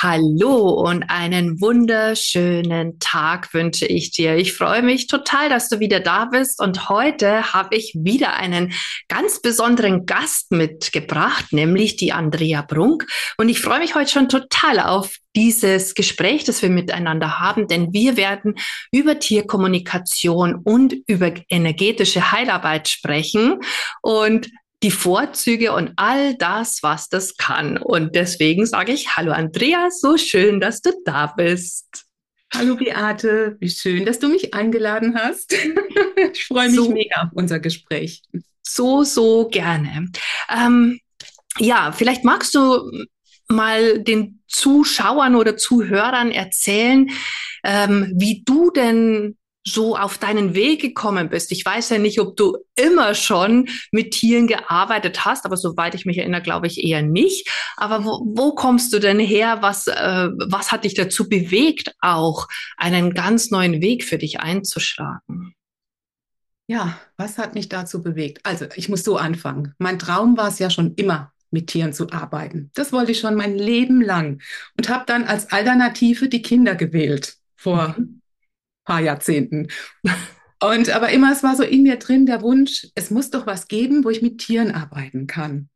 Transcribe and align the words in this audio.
Hallo 0.00 0.68
und 0.68 1.10
einen 1.10 1.60
wunderschönen 1.60 3.00
Tag 3.00 3.52
wünsche 3.52 3.84
ich 3.84 4.12
dir. 4.12 4.36
Ich 4.36 4.52
freue 4.52 4.80
mich 4.80 5.08
total, 5.08 5.48
dass 5.48 5.68
du 5.68 5.80
wieder 5.80 5.98
da 5.98 6.26
bist 6.26 6.60
und 6.62 6.88
heute 6.88 7.52
habe 7.52 7.74
ich 7.74 7.96
wieder 7.96 8.34
einen 8.34 8.72
ganz 9.08 9.42
besonderen 9.42 10.06
Gast 10.06 10.52
mitgebracht, 10.52 11.46
nämlich 11.52 11.96
die 11.96 12.12
Andrea 12.12 12.62
Brunk. 12.62 13.08
Und 13.38 13.48
ich 13.48 13.60
freue 13.60 13.80
mich 13.80 13.96
heute 13.96 14.12
schon 14.12 14.28
total 14.28 14.78
auf 14.78 15.16
dieses 15.34 15.96
Gespräch, 15.96 16.44
das 16.44 16.62
wir 16.62 16.70
miteinander 16.70 17.40
haben, 17.40 17.66
denn 17.66 17.92
wir 17.92 18.16
werden 18.16 18.54
über 18.92 19.18
Tierkommunikation 19.18 20.54
und 20.54 20.94
über 21.08 21.32
energetische 21.48 22.30
Heilarbeit 22.30 22.86
sprechen. 22.86 23.58
Und 24.00 24.48
die 24.82 24.90
Vorzüge 24.90 25.72
und 25.72 25.92
all 25.96 26.36
das, 26.36 26.82
was 26.82 27.08
das 27.08 27.36
kann. 27.36 27.78
Und 27.78 28.14
deswegen 28.14 28.66
sage 28.66 28.92
ich, 28.92 29.16
hallo 29.16 29.32
Andrea, 29.32 29.88
so 29.90 30.16
schön, 30.16 30.60
dass 30.60 30.80
du 30.80 30.92
da 31.04 31.26
bist. 31.26 32.04
Hallo 32.54 32.76
Beate, 32.76 33.56
wie 33.60 33.68
schön, 33.68 34.06
dass 34.06 34.18
du 34.18 34.28
mich 34.28 34.54
eingeladen 34.54 35.16
hast. 35.16 35.52
ich 36.32 36.46
freue 36.46 36.68
mich 36.68 36.76
so, 36.76 36.90
mega 36.90 37.22
auf 37.22 37.30
unser 37.34 37.58
Gespräch. 37.58 38.22
So, 38.62 39.02
so 39.02 39.48
gerne. 39.48 40.08
Ähm, 40.48 41.00
ja, 41.58 41.92
vielleicht 41.92 42.24
magst 42.24 42.54
du 42.54 42.90
mal 43.48 44.02
den 44.02 44.42
Zuschauern 44.46 45.34
oder 45.34 45.56
Zuhörern 45.56 46.30
erzählen, 46.30 47.10
ähm, 47.64 48.12
wie 48.14 48.42
du 48.44 48.70
denn 48.70 49.37
so 49.72 49.96
auf 49.96 50.18
deinen 50.18 50.54
Weg 50.54 50.80
gekommen 50.80 51.28
bist. 51.28 51.52
Ich 51.52 51.64
weiß 51.64 51.90
ja 51.90 51.98
nicht, 51.98 52.20
ob 52.20 52.36
du 52.36 52.56
immer 52.74 53.14
schon 53.14 53.68
mit 53.92 54.12
Tieren 54.12 54.46
gearbeitet 54.46 55.24
hast, 55.24 55.44
aber 55.44 55.56
soweit 55.56 55.94
ich 55.94 56.06
mich 56.06 56.18
erinnere, 56.18 56.42
glaube 56.42 56.66
ich 56.66 56.82
eher 56.82 57.02
nicht. 57.02 57.48
Aber 57.76 58.04
wo, 58.04 58.24
wo 58.34 58.54
kommst 58.54 58.92
du 58.92 58.98
denn 58.98 59.18
her? 59.18 59.58
Was, 59.60 59.86
äh, 59.86 60.28
was 60.48 60.72
hat 60.72 60.84
dich 60.84 60.94
dazu 60.94 61.28
bewegt, 61.28 61.94
auch 62.00 62.48
einen 62.76 63.14
ganz 63.14 63.50
neuen 63.50 63.80
Weg 63.80 64.04
für 64.04 64.18
dich 64.18 64.40
einzuschlagen? 64.40 65.54
Ja, 66.66 66.98
was 67.16 67.38
hat 67.38 67.54
mich 67.54 67.68
dazu 67.68 68.02
bewegt? 68.02 68.40
Also, 68.42 68.66
ich 68.74 68.88
muss 68.88 69.02
so 69.02 69.16
anfangen. 69.16 69.74
Mein 69.78 69.98
Traum 69.98 70.36
war 70.36 70.48
es 70.48 70.58
ja 70.58 70.68
schon 70.68 70.94
immer, 70.94 71.32
mit 71.50 71.68
Tieren 71.68 71.94
zu 71.94 72.10
arbeiten. 72.10 72.70
Das 72.74 72.92
wollte 72.92 73.12
ich 73.12 73.20
schon 73.20 73.34
mein 73.34 73.56
Leben 73.56 74.02
lang 74.02 74.42
und 74.76 74.90
habe 74.90 75.04
dann 75.06 75.24
als 75.24 75.50
Alternative 75.50 76.28
die 76.28 76.42
Kinder 76.42 76.74
gewählt 76.74 77.36
vor 77.56 77.94
mhm 77.96 78.17
paar 78.88 79.00
Jahrzehnten. 79.00 79.68
Und 80.60 80.90
aber 80.90 81.10
immer, 81.10 81.30
es 81.30 81.42
war 81.42 81.54
so 81.54 81.62
in 81.62 81.82
mir 81.84 81.96
drin 81.96 82.26
der 82.26 82.42
Wunsch, 82.42 82.88
es 82.96 83.10
muss 83.10 83.30
doch 83.30 83.46
was 83.46 83.68
geben, 83.68 84.02
wo 84.02 84.10
ich 84.10 84.22
mit 84.22 84.38
Tieren 84.38 84.72
arbeiten 84.72 85.26
kann. 85.28 85.68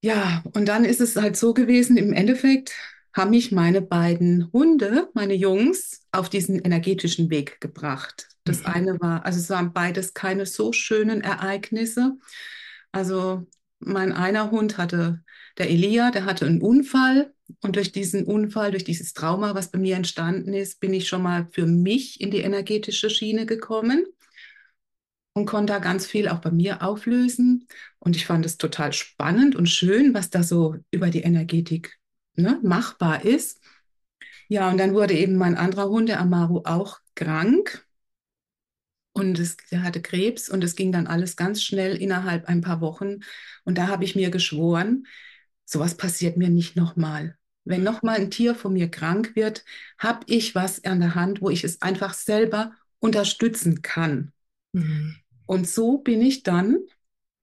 Ja, 0.00 0.42
und 0.54 0.66
dann 0.66 0.84
ist 0.84 1.00
es 1.00 1.14
halt 1.16 1.36
so 1.36 1.54
gewesen, 1.54 1.96
im 1.96 2.12
Endeffekt 2.12 2.72
haben 3.12 3.30
mich 3.30 3.52
meine 3.52 3.82
beiden 3.82 4.50
Hunde, 4.52 5.08
meine 5.12 5.34
Jungs, 5.34 6.06
auf 6.10 6.28
diesen 6.28 6.58
energetischen 6.58 7.30
Weg 7.30 7.60
gebracht. 7.60 8.28
Das 8.44 8.60
mhm. 8.60 8.66
eine 8.66 9.00
war, 9.00 9.24
also 9.26 9.38
es 9.38 9.50
waren 9.50 9.72
beides 9.72 10.14
keine 10.14 10.46
so 10.46 10.72
schönen 10.72 11.20
Ereignisse. 11.20 12.16
Also 12.92 13.46
mein 13.78 14.12
einer 14.12 14.50
Hund 14.50 14.78
hatte, 14.78 15.22
der 15.58 15.68
Elia, 15.68 16.10
der 16.10 16.24
hatte 16.24 16.46
einen 16.46 16.62
Unfall 16.62 17.34
und 17.62 17.76
durch 17.76 17.92
diesen 17.92 18.24
Unfall, 18.24 18.70
durch 18.70 18.84
dieses 18.84 19.12
Trauma, 19.14 19.54
was 19.54 19.70
bei 19.70 19.78
mir 19.78 19.96
entstanden 19.96 20.52
ist, 20.52 20.80
bin 20.80 20.92
ich 20.92 21.08
schon 21.08 21.22
mal 21.22 21.48
für 21.52 21.66
mich 21.66 22.20
in 22.20 22.30
die 22.30 22.40
energetische 22.40 23.10
Schiene 23.10 23.46
gekommen 23.46 24.04
und 25.32 25.46
konnte 25.46 25.72
da 25.72 25.78
ganz 25.78 26.06
viel 26.06 26.28
auch 26.28 26.40
bei 26.40 26.50
mir 26.50 26.82
auflösen. 26.82 27.66
Und 27.98 28.16
ich 28.16 28.26
fand 28.26 28.44
es 28.44 28.58
total 28.58 28.92
spannend 28.92 29.56
und 29.56 29.66
schön, 29.66 30.14
was 30.14 30.30
da 30.30 30.42
so 30.42 30.76
über 30.90 31.10
die 31.10 31.22
Energetik 31.22 31.98
ne, 32.34 32.58
machbar 32.62 33.24
ist. 33.24 33.60
Ja, 34.48 34.70
und 34.70 34.78
dann 34.78 34.94
wurde 34.94 35.14
eben 35.14 35.36
mein 35.36 35.56
anderer 35.56 35.88
Hund, 35.88 36.08
der 36.08 36.20
Amaru, 36.20 36.62
auch 36.64 36.98
krank. 37.14 37.86
Und 39.12 39.38
es, 39.38 39.56
er 39.70 39.82
hatte 39.82 40.02
Krebs 40.02 40.48
und 40.48 40.62
es 40.62 40.76
ging 40.76 40.92
dann 40.92 41.06
alles 41.06 41.36
ganz 41.36 41.62
schnell 41.62 41.96
innerhalb 41.96 42.46
ein 42.46 42.60
paar 42.60 42.80
Wochen. 42.80 43.20
Und 43.64 43.78
da 43.78 43.88
habe 43.88 44.04
ich 44.04 44.16
mir 44.16 44.30
geschworen, 44.30 45.06
sowas 45.64 45.96
passiert 45.96 46.36
mir 46.36 46.48
nicht 46.50 46.76
nochmal. 46.76 47.37
Wenn 47.68 47.82
nochmal 47.82 48.16
ein 48.16 48.30
Tier 48.30 48.54
von 48.54 48.72
mir 48.72 48.88
krank 48.88 49.36
wird, 49.36 49.64
habe 49.98 50.20
ich 50.26 50.54
was 50.54 50.84
an 50.84 51.00
der 51.00 51.14
Hand, 51.14 51.42
wo 51.42 51.50
ich 51.50 51.64
es 51.64 51.82
einfach 51.82 52.14
selber 52.14 52.72
unterstützen 52.98 53.82
kann. 53.82 54.32
Mhm. 54.72 55.16
Und 55.46 55.68
so 55.68 55.98
bin 55.98 56.20
ich 56.22 56.42
dann, 56.42 56.78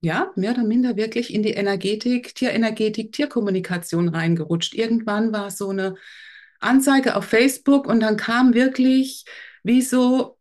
ja, 0.00 0.32
mehr 0.36 0.52
oder 0.52 0.64
minder 0.64 0.96
wirklich 0.96 1.32
in 1.32 1.42
die 1.42 1.52
Energetik, 1.52 2.34
Tierenergetik, 2.34 3.12
Tierkommunikation 3.12 4.08
reingerutscht. 4.08 4.74
Irgendwann 4.74 5.32
war 5.32 5.50
so 5.50 5.70
eine 5.70 5.94
Anzeige 6.60 7.16
auf 7.16 7.24
Facebook 7.24 7.86
und 7.86 8.00
dann 8.00 8.16
kam 8.16 8.54
wirklich 8.54 9.24
wie 9.62 9.82
so, 9.82 10.38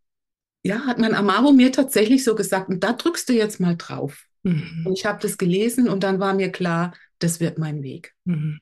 ja, 0.64 0.86
hat 0.86 1.00
mein 1.00 1.14
Amaro 1.14 1.52
mir 1.52 1.72
tatsächlich 1.72 2.24
so 2.24 2.36
gesagt, 2.36 2.70
und 2.70 2.84
da 2.84 2.94
drückst 2.94 3.30
du 3.30 3.34
jetzt 3.34 3.60
mal 3.60 3.76
drauf. 3.76 4.26
Mhm. 4.44 4.84
Und 4.86 4.94
ich 4.98 5.06
habe 5.06 5.20
das 5.22 5.38
gelesen 5.38 5.88
und 5.88 6.04
dann 6.04 6.20
war 6.20 6.34
mir 6.34 6.52
klar, 6.52 6.94
das 7.20 7.40
wird 7.40 7.58
mein 7.58 7.84
Weg. 7.84 8.14
Mhm. 8.26 8.60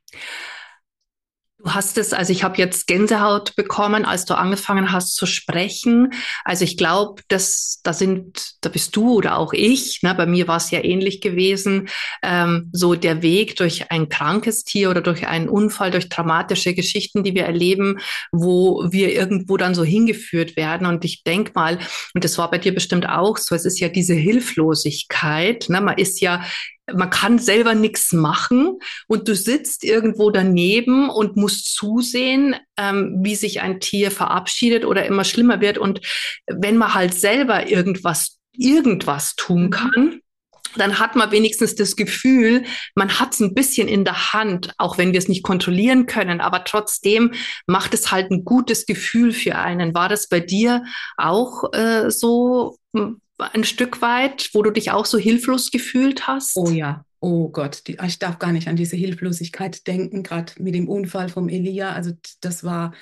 Du 1.64 1.74
hast 1.74 1.98
es, 1.98 2.12
also 2.12 2.34
ich 2.34 2.44
habe 2.44 2.58
jetzt 2.58 2.88
Gänsehaut 2.88 3.56
bekommen, 3.56 4.04
als 4.04 4.26
du 4.26 4.34
angefangen 4.34 4.92
hast 4.92 5.16
zu 5.16 5.26
sprechen. 5.26 6.12
Also 6.44 6.66
ich 6.66 6.76
glaube, 6.76 7.22
dass 7.30 7.80
da 7.84 7.94
sind, 7.94 8.56
da 8.60 8.68
bist 8.68 8.94
du 8.98 9.14
oder 9.14 9.38
auch 9.38 9.54
ich. 9.54 10.02
Ne, 10.04 10.14
bei 10.14 10.26
mir 10.26 10.50
war 10.50 10.58
es 10.58 10.72
ja 10.72 10.84
ähnlich 10.84 11.22
gewesen. 11.22 11.88
Ähm, 12.22 12.70
so 12.74 12.96
der 12.96 13.22
Weg 13.22 13.56
durch 13.56 13.92
ein 13.92 14.10
krankes 14.10 14.66
Tier 14.66 14.90
oder 14.90 15.00
durch 15.00 15.26
einen 15.26 15.48
Unfall, 15.48 15.90
durch 15.92 16.10
dramatische 16.10 16.74
Geschichten, 16.74 17.24
die 17.24 17.34
wir 17.34 17.46
erleben, 17.46 18.00
wo 18.34 18.86
wir 18.92 19.14
irgendwo 19.14 19.56
dann 19.56 19.74
so 19.74 19.86
hingeführt 19.86 20.58
werden. 20.58 20.86
Und 20.86 21.06
ich 21.06 21.24
denk 21.24 21.56
mal, 21.56 21.80
und 22.14 22.26
das 22.26 22.38
war 22.38 22.52
bei 22.52 22.58
dir 22.58 22.74
bestimmt 22.74 23.08
auch 23.08 23.38
so. 23.38 23.56
Es 23.56 23.64
ist 23.64 23.80
ja 23.80 23.88
diese 23.88 24.16
Hilflosigkeit. 24.16 25.70
Ne, 25.70 25.80
man 25.80 25.98
ist 25.98 26.20
ja 26.20 26.44
man 26.92 27.10
kann 27.10 27.40
selber 27.40 27.76
nichts 27.76 28.12
machen 28.12 28.80
und 29.08 29.28
du 29.28 29.36
sitzt 29.36 29.84
irgendwo 29.84 30.32
daneben 30.32 31.10
und 31.10 31.38
musst 31.38 31.74
zusehen, 31.76 32.56
ähm, 32.78 33.20
wie 33.22 33.36
sich 33.36 33.62
ein 33.62 33.80
Tier 33.80 34.12
verabschiedet 34.12 34.86
oder 34.86 35.06
immer 35.06 35.24
schlimmer 35.24 35.62
wird. 35.62 35.78
Und 35.78 36.02
wenn 36.48 36.78
man 36.78 36.94
halt 36.94 37.14
selber 37.14 37.70
irgendwas, 37.70 38.40
irgendwas 38.52 39.36
tun 39.36 39.66
mhm. 39.66 39.70
kann, 39.70 40.20
dann 40.76 41.00
hat 41.00 41.16
man 41.16 41.32
wenigstens 41.32 41.76
das 41.76 41.96
Gefühl, 41.96 42.64
man 42.96 43.20
hat 43.20 43.34
es 43.34 43.40
ein 43.40 43.54
bisschen 43.54 43.88
in 43.88 44.06
der 44.06 44.34
Hand, 44.34 44.74
auch 44.78 44.98
wenn 44.98 45.14
wir 45.14 45.20
es 45.20 45.28
nicht 45.28 45.44
kontrollieren 45.44 46.08
können. 46.08 46.42
Aber 46.42 46.64
trotzdem 46.64 47.34
macht 47.68 47.94
es 47.94 48.12
halt 48.12 48.32
ein 48.32 48.44
gutes 48.44 48.86
Gefühl 48.86 49.34
für 49.34 49.56
einen. 49.56 49.94
War 49.94 50.10
das 50.10 50.28
bei 50.28 50.40
dir 50.40 50.84
auch 51.16 51.72
äh, 51.74 52.10
so? 52.10 52.78
Ein 53.38 53.64
Stück 53.64 54.02
weit, 54.02 54.50
wo 54.54 54.62
du 54.62 54.72
dich 54.72 54.92
auch 54.92 55.06
so 55.06 55.18
hilflos 55.18 55.72
gefühlt 55.72 56.28
hast? 56.28 56.56
Oh 56.56 56.70
ja, 56.70 57.06
oh 57.20 57.50
Gott, 57.50 57.88
die, 57.88 57.98
ich 58.06 58.20
darf 58.20 58.40
gar 58.40 58.52
nicht 58.52 58.68
an 58.68 58.76
diese 58.76 58.96
Hilflosigkeit 58.96 59.88
denken, 59.88 60.24
gerade 60.24 60.54
mit 60.60 60.76
dem 60.76 60.88
Unfall 60.88 61.30
vom 61.30 61.50
Elia. 61.50 61.94
Also 61.94 62.12
das 62.42 62.64
war, 62.64 62.94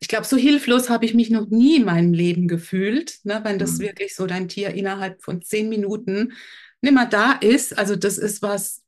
ich 0.00 0.08
glaube, 0.08 0.26
so 0.26 0.36
hilflos 0.36 0.90
habe 0.90 1.04
ich 1.04 1.14
mich 1.14 1.30
noch 1.30 1.48
nie 1.48 1.76
in 1.76 1.84
meinem 1.84 2.12
Leben 2.12 2.48
gefühlt, 2.48 3.18
ne, 3.24 3.40
wenn 3.44 3.58
das 3.58 3.74
mhm. 3.74 3.80
wirklich 3.80 4.14
so 4.14 4.26
dein 4.26 4.48
Tier 4.48 4.70
innerhalb 4.70 5.22
von 5.22 5.42
zehn 5.42 5.68
Minuten 5.68 6.32
nimmer 6.80 7.06
da 7.06 7.32
ist. 7.32 7.76
Also 7.76 7.96
das 7.96 8.18
ist 8.18 8.42
was, 8.42 8.82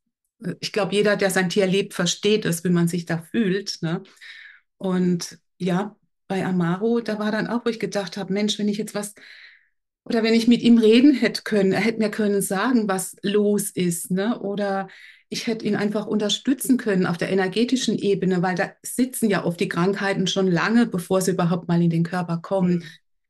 ich 0.61 0.73
glaube, 0.73 0.95
jeder, 0.95 1.17
der 1.17 1.31
sein 1.31 1.51
Tier 1.51 1.67
lebt, 1.67 1.95
versteht 1.95 2.45
es, 2.45 2.65
wie 2.65 2.71
man 2.71 2.89
sich 2.89 3.05
da 3.05 3.19
fühlt. 3.19 3.79
Ne? 3.83 4.03
Und 4.79 5.39
ja, 5.59 5.97
bei 6.27 6.45
Amaro, 6.45 7.01
da 7.01 7.19
war 7.19 7.33
dann 7.33 7.49
auch, 7.49 7.65
wo 7.65 7.71
ich 7.71 7.81
gedacht 7.81 8.17
habe, 8.17 8.33
Mensch, 8.33 8.59
wenn 8.59 8.69
ich 8.69 8.79
jetzt 8.79 8.95
was 8.95 9.15
oder 10.05 10.23
wenn 10.23 10.35
ich 10.35 10.49
mit 10.49 10.63
ihm 10.63 10.79
reden 10.79 11.13
hätte 11.13 11.43
können, 11.43 11.73
er 11.73 11.81
hätte 11.81 11.99
mir 11.99 12.11
können 12.11 12.43
sagen, 12.43 12.89
was 12.89 13.17
los 13.23 13.71
ist, 13.71 14.11
ne? 14.11 14.41
Oder 14.41 14.89
ich 15.29 15.47
hätte 15.47 15.65
ihn 15.65 15.77
einfach 15.77 16.07
unterstützen 16.07 16.77
können 16.77 17.07
auf 17.07 17.17
der 17.17 17.31
energetischen 17.31 17.97
Ebene, 17.97 18.43
weil 18.43 18.57
da 18.57 18.73
sitzen 18.83 19.31
ja 19.31 19.45
oft 19.45 19.61
die 19.61 19.69
Krankheiten 19.69 20.27
schon 20.27 20.51
lange, 20.51 20.87
bevor 20.87 21.21
sie 21.21 21.31
überhaupt 21.31 21.69
mal 21.69 21.81
in 21.81 21.91
den 21.91 22.03
Körper 22.03 22.39
kommen. 22.39 22.79
Mhm. 22.79 22.85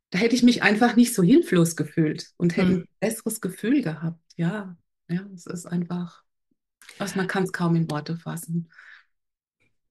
Da 0.09 0.19
hätte 0.19 0.35
ich 0.35 0.43
mich 0.43 0.63
einfach 0.63 0.97
nicht 0.97 1.15
so 1.15 1.23
hilflos 1.23 1.77
gefühlt 1.77 2.31
und 2.37 2.57
hätte 2.57 2.69
mhm. 2.69 2.77
ein 2.79 2.89
besseres 3.01 3.41
Gefühl 3.41 3.83
gehabt. 3.83 4.19
Ja, 4.37 4.77
ja, 5.09 5.27
es 5.35 5.47
ist 5.47 5.67
einfach, 5.67 6.23
was 6.99 7.17
man 7.17 7.27
kann 7.27 7.45
es 7.45 7.53
kaum 7.53 7.77
in 7.77 7.91
Worte 7.91 8.17
fassen. 8.17 8.71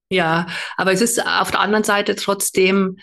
Ja, 0.10 0.48
aber 0.75 0.92
es 0.92 1.02
ist 1.02 1.24
auf 1.24 1.52
der 1.52 1.60
anderen 1.60 1.84
Seite 1.84 2.16
trotzdem 2.16 2.98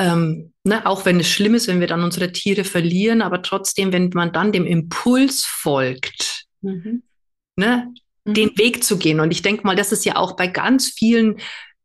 ähm, 0.00 0.54
ne, 0.64 0.86
auch 0.86 1.04
wenn 1.04 1.20
es 1.20 1.28
schlimm 1.28 1.54
ist, 1.54 1.68
wenn 1.68 1.80
wir 1.80 1.86
dann 1.86 2.02
unsere 2.02 2.32
Tiere 2.32 2.64
verlieren, 2.64 3.20
aber 3.20 3.42
trotzdem, 3.42 3.92
wenn 3.92 4.08
man 4.14 4.32
dann 4.32 4.50
dem 4.50 4.64
Impuls 4.64 5.44
folgt, 5.44 6.46
mhm. 6.62 7.02
ne, 7.56 7.92
mhm. 8.24 8.34
den 8.34 8.56
Weg 8.56 8.82
zu 8.82 8.96
gehen. 8.96 9.20
Und 9.20 9.30
ich 9.30 9.42
denke 9.42 9.66
mal, 9.66 9.76
das 9.76 9.92
ist 9.92 10.06
ja 10.06 10.16
auch 10.16 10.36
bei 10.36 10.46
ganz 10.46 10.88
vielen 10.88 11.36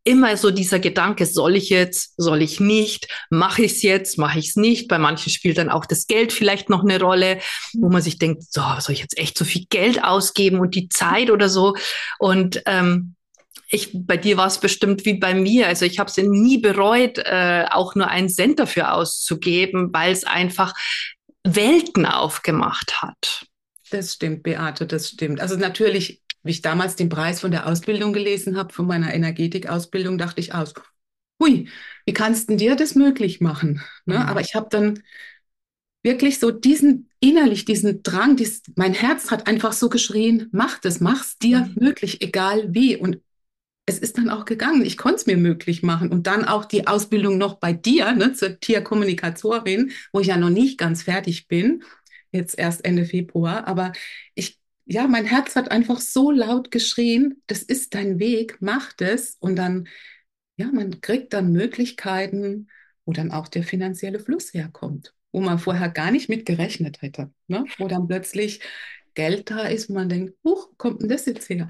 immer 0.05 0.37
so 0.37 0.51
dieser 0.51 0.79
Gedanke, 0.79 1.25
soll 1.25 1.55
ich 1.55 1.69
jetzt, 1.69 2.13
soll 2.15 2.43
ich 2.43 2.59
nicht, 2.59 3.07
mache 3.31 3.63
ich 3.63 3.73
es 3.73 3.81
jetzt, 3.81 4.17
mache 4.19 4.37
ich 4.37 4.49
es 4.49 4.55
nicht. 4.55 4.87
Bei 4.87 4.99
manchen 4.99 5.31
spielt 5.31 5.57
dann 5.57 5.71
auch 5.71 5.85
das 5.85 6.05
Geld 6.05 6.31
vielleicht 6.31 6.69
noch 6.69 6.83
eine 6.83 7.01
Rolle, 7.01 7.39
wo 7.73 7.89
man 7.89 8.03
sich 8.03 8.19
denkt, 8.19 8.43
so, 8.47 8.61
soll 8.79 8.93
ich 8.93 9.01
jetzt 9.01 9.17
echt 9.17 9.35
so 9.35 9.43
viel 9.43 9.65
Geld 9.67 10.03
ausgeben 10.03 10.59
und 10.59 10.75
die 10.75 10.89
Zeit 10.89 11.31
oder 11.31 11.49
so. 11.49 11.75
Und 12.19 12.61
ähm, 12.67 13.14
ich, 13.67 13.91
bei 13.93 14.17
dir 14.17 14.37
war 14.37 14.47
es 14.47 14.59
bestimmt 14.59 15.05
wie 15.05 15.15
bei 15.15 15.33
mir. 15.33 15.67
Also 15.67 15.85
ich 15.85 15.99
habe 15.99 16.09
es 16.09 16.17
nie 16.17 16.59
bereut, 16.59 17.17
äh, 17.17 17.65
auch 17.69 17.95
nur 17.95 18.07
einen 18.07 18.29
Cent 18.29 18.59
dafür 18.59 18.93
auszugeben, 18.93 19.89
weil 19.93 20.11
es 20.11 20.23
einfach 20.23 20.73
Welten 21.43 22.05
aufgemacht 22.05 23.01
hat. 23.01 23.45
Das 23.91 24.13
stimmt, 24.13 24.43
Beate, 24.43 24.85
das 24.85 25.09
stimmt. 25.09 25.39
Also 25.39 25.57
natürlich, 25.57 26.21
wie 26.43 26.51
ich 26.51 26.61
damals 26.61 26.95
den 26.95 27.09
Preis 27.09 27.39
von 27.39 27.51
der 27.51 27.67
Ausbildung 27.67 28.13
gelesen 28.13 28.57
habe, 28.57 28.73
von 28.73 28.87
meiner 28.87 29.13
Energetikausbildung, 29.13 30.17
dachte 30.17 30.41
ich 30.41 30.53
aus, 30.53 30.73
hui, 31.41 31.69
wie 32.05 32.13
kannst 32.13 32.49
du 32.49 32.55
dir 32.55 32.75
das 32.75 32.95
möglich 32.95 33.41
machen? 33.41 33.81
Ne? 34.05 34.19
Mhm. 34.19 34.25
Aber 34.25 34.41
ich 34.41 34.55
habe 34.55 34.67
dann 34.69 35.03
wirklich 36.03 36.39
so 36.39 36.51
diesen 36.51 37.09
innerlich, 37.19 37.65
diesen 37.65 38.03
Drang, 38.03 38.35
dies, 38.35 38.61
mein 38.75 38.93
Herz 38.93 39.31
hat 39.31 39.47
einfach 39.47 39.73
so 39.73 39.89
geschrien, 39.89 40.49
mach 40.51 40.79
das, 40.79 40.99
mach's 40.99 41.37
dir 41.37 41.61
mhm. 41.61 41.75
möglich, 41.85 42.21
egal 42.21 42.73
wie. 42.73 42.95
Und 42.95 43.19
es 43.85 43.99
ist 43.99 44.17
dann 44.17 44.29
auch 44.29 44.45
gegangen. 44.45 44.83
Ich 44.83 44.97
konnte 44.97 45.17
es 45.17 45.25
mir 45.25 45.37
möglich 45.37 45.83
machen. 45.83 46.11
Und 46.11 46.27
dann 46.27 46.45
auch 46.45 46.65
die 46.65 46.87
Ausbildung 46.87 47.37
noch 47.37 47.55
bei 47.55 47.73
dir, 47.73 48.13
ne, 48.13 48.33
zur 48.33 48.59
Tierkommunikatorin, 48.59 49.91
wo 50.11 50.19
ich 50.19 50.27
ja 50.27 50.37
noch 50.37 50.49
nicht 50.49 50.77
ganz 50.77 51.03
fertig 51.03 51.47
bin, 51.47 51.83
jetzt 52.31 52.57
erst 52.57 52.83
Ende 52.83 53.05
Februar. 53.05 53.67
Aber 53.67 53.93
ich, 54.33 54.59
ja, 54.85 55.07
mein 55.07 55.25
Herz 55.25 55.55
hat 55.55 55.71
einfach 55.71 55.99
so 55.99 56.31
laut 56.31 56.71
geschrien, 56.71 57.41
das 57.47 57.61
ist 57.61 57.93
dein 57.93 58.19
Weg, 58.19 58.57
mach 58.59 58.91
das. 58.93 59.37
Und 59.39 59.55
dann, 59.55 59.87
ja, 60.57 60.71
man 60.71 61.01
kriegt 61.01 61.33
dann 61.33 61.51
Möglichkeiten, 61.51 62.67
wo 63.05 63.13
dann 63.13 63.31
auch 63.31 63.47
der 63.47 63.63
finanzielle 63.63 64.19
Fluss 64.19 64.53
herkommt, 64.53 65.13
wo 65.31 65.41
man 65.41 65.59
vorher 65.59 65.89
gar 65.89 66.09
nicht 66.09 66.27
mit 66.27 66.45
gerechnet 66.47 67.03
hätte. 67.03 67.31
Ne? 67.47 67.65
Wo 67.77 67.87
dann 67.87 68.07
plötzlich 68.07 68.61
Geld 69.13 69.51
da 69.51 69.67
ist 69.67 69.89
und 69.89 69.95
man 69.95 70.09
denkt, 70.09 70.33
huch, 70.43 70.69
kommt 70.77 71.01
denn 71.01 71.09
das 71.09 71.25
jetzt 71.27 71.49
her? 71.49 71.69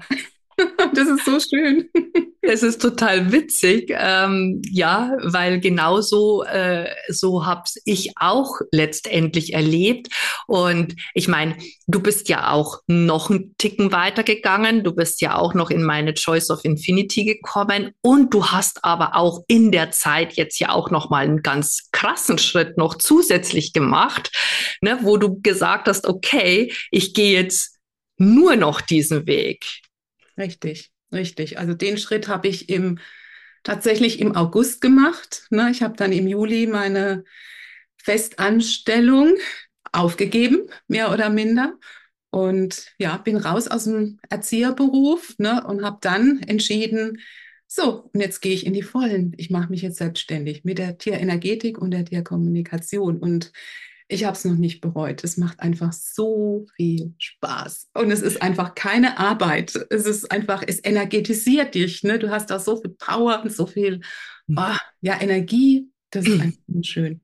Das 0.94 1.08
ist 1.08 1.24
so 1.24 1.38
schön. 1.40 1.88
Es 2.48 2.62
ist 2.62 2.80
total 2.80 3.32
witzig, 3.32 3.92
ähm, 3.92 4.62
ja, 4.70 5.16
weil 5.20 5.58
genauso 5.58 6.44
äh, 6.44 6.88
so 7.08 7.44
hab's 7.44 7.76
ich 7.84 8.12
auch 8.14 8.60
letztendlich 8.70 9.52
erlebt. 9.52 10.14
Und 10.46 10.94
ich 11.14 11.26
meine, 11.26 11.56
du 11.88 12.00
bist 12.00 12.28
ja 12.28 12.52
auch 12.52 12.82
noch 12.86 13.30
einen 13.30 13.56
Ticken 13.58 13.90
weitergegangen. 13.90 14.84
Du 14.84 14.94
bist 14.94 15.20
ja 15.22 15.36
auch 15.36 15.54
noch 15.54 15.70
in 15.70 15.82
meine 15.82 16.14
Choice 16.14 16.50
of 16.50 16.64
Infinity 16.64 17.24
gekommen 17.24 17.90
und 18.00 18.32
du 18.32 18.46
hast 18.46 18.84
aber 18.84 19.16
auch 19.16 19.42
in 19.48 19.72
der 19.72 19.90
Zeit 19.90 20.34
jetzt 20.34 20.60
ja 20.60 20.70
auch 20.70 20.92
noch 20.92 21.10
mal 21.10 21.24
einen 21.24 21.42
ganz 21.42 21.88
krassen 21.90 22.38
Schritt 22.38 22.78
noch 22.78 22.94
zusätzlich 22.94 23.72
gemacht, 23.72 24.30
ne, 24.82 25.00
wo 25.02 25.16
du 25.16 25.40
gesagt 25.40 25.88
hast, 25.88 26.06
okay, 26.06 26.72
ich 26.92 27.12
gehe 27.12 27.32
jetzt 27.32 27.76
nur 28.18 28.54
noch 28.54 28.80
diesen 28.80 29.26
Weg. 29.26 29.66
Richtig, 30.38 30.92
richtig. 31.12 31.58
Also 31.58 31.74
den 31.74 31.98
Schritt 31.98 32.28
habe 32.28 32.48
ich 32.48 32.68
im 32.68 32.98
tatsächlich 33.62 34.20
im 34.20 34.36
August 34.36 34.80
gemacht. 34.80 35.46
Ne? 35.50 35.70
Ich 35.70 35.82
habe 35.82 35.96
dann 35.96 36.12
im 36.12 36.28
Juli 36.28 36.66
meine 36.66 37.24
Festanstellung 37.96 39.34
aufgegeben, 39.92 40.68
mehr 40.86 41.12
oder 41.12 41.30
minder. 41.30 41.74
Und 42.30 42.92
ja, 42.98 43.16
bin 43.16 43.36
raus 43.36 43.66
aus 43.66 43.84
dem 43.84 44.18
Erzieherberuf 44.28 45.34
ne, 45.38 45.64
und 45.66 45.84
habe 45.84 45.98
dann 46.02 46.40
entschieden, 46.46 47.18
so, 47.66 48.10
und 48.12 48.20
jetzt 48.20 48.40
gehe 48.40 48.52
ich 48.52 48.66
in 48.66 48.74
die 48.74 48.82
Vollen. 48.82 49.32
Ich 49.38 49.50
mache 49.50 49.70
mich 49.70 49.82
jetzt 49.82 49.96
selbstständig 49.98 50.62
mit 50.62 50.78
der 50.78 50.98
Tierenergetik 50.98 51.78
und 51.78 51.90
der 51.92 52.04
Tierkommunikation. 52.04 53.18
Und 53.18 53.52
ich 54.08 54.24
habe 54.24 54.36
es 54.36 54.44
noch 54.44 54.54
nicht 54.54 54.80
bereut. 54.80 55.24
Es 55.24 55.36
macht 55.36 55.60
einfach 55.60 55.92
so 55.92 56.66
viel 56.76 57.14
Spaß. 57.18 57.90
Und 57.94 58.10
es 58.10 58.22
ist 58.22 58.40
einfach 58.40 58.74
keine 58.74 59.18
Arbeit. 59.18 59.74
Es 59.90 60.06
ist 60.06 60.30
einfach, 60.30 60.62
es 60.66 60.82
energetisiert 60.84 61.74
dich. 61.74 62.02
Ne? 62.04 62.18
Du 62.18 62.30
hast 62.30 62.50
da 62.50 62.58
so 62.58 62.80
viel 62.80 62.90
Power 62.90 63.42
und 63.42 63.52
so 63.52 63.66
viel 63.66 64.00
oh, 64.56 64.76
ja, 65.00 65.20
Energie. 65.20 65.88
Das 66.10 66.26
ist 66.26 66.40
einfach 66.40 66.62
schön. 66.82 67.20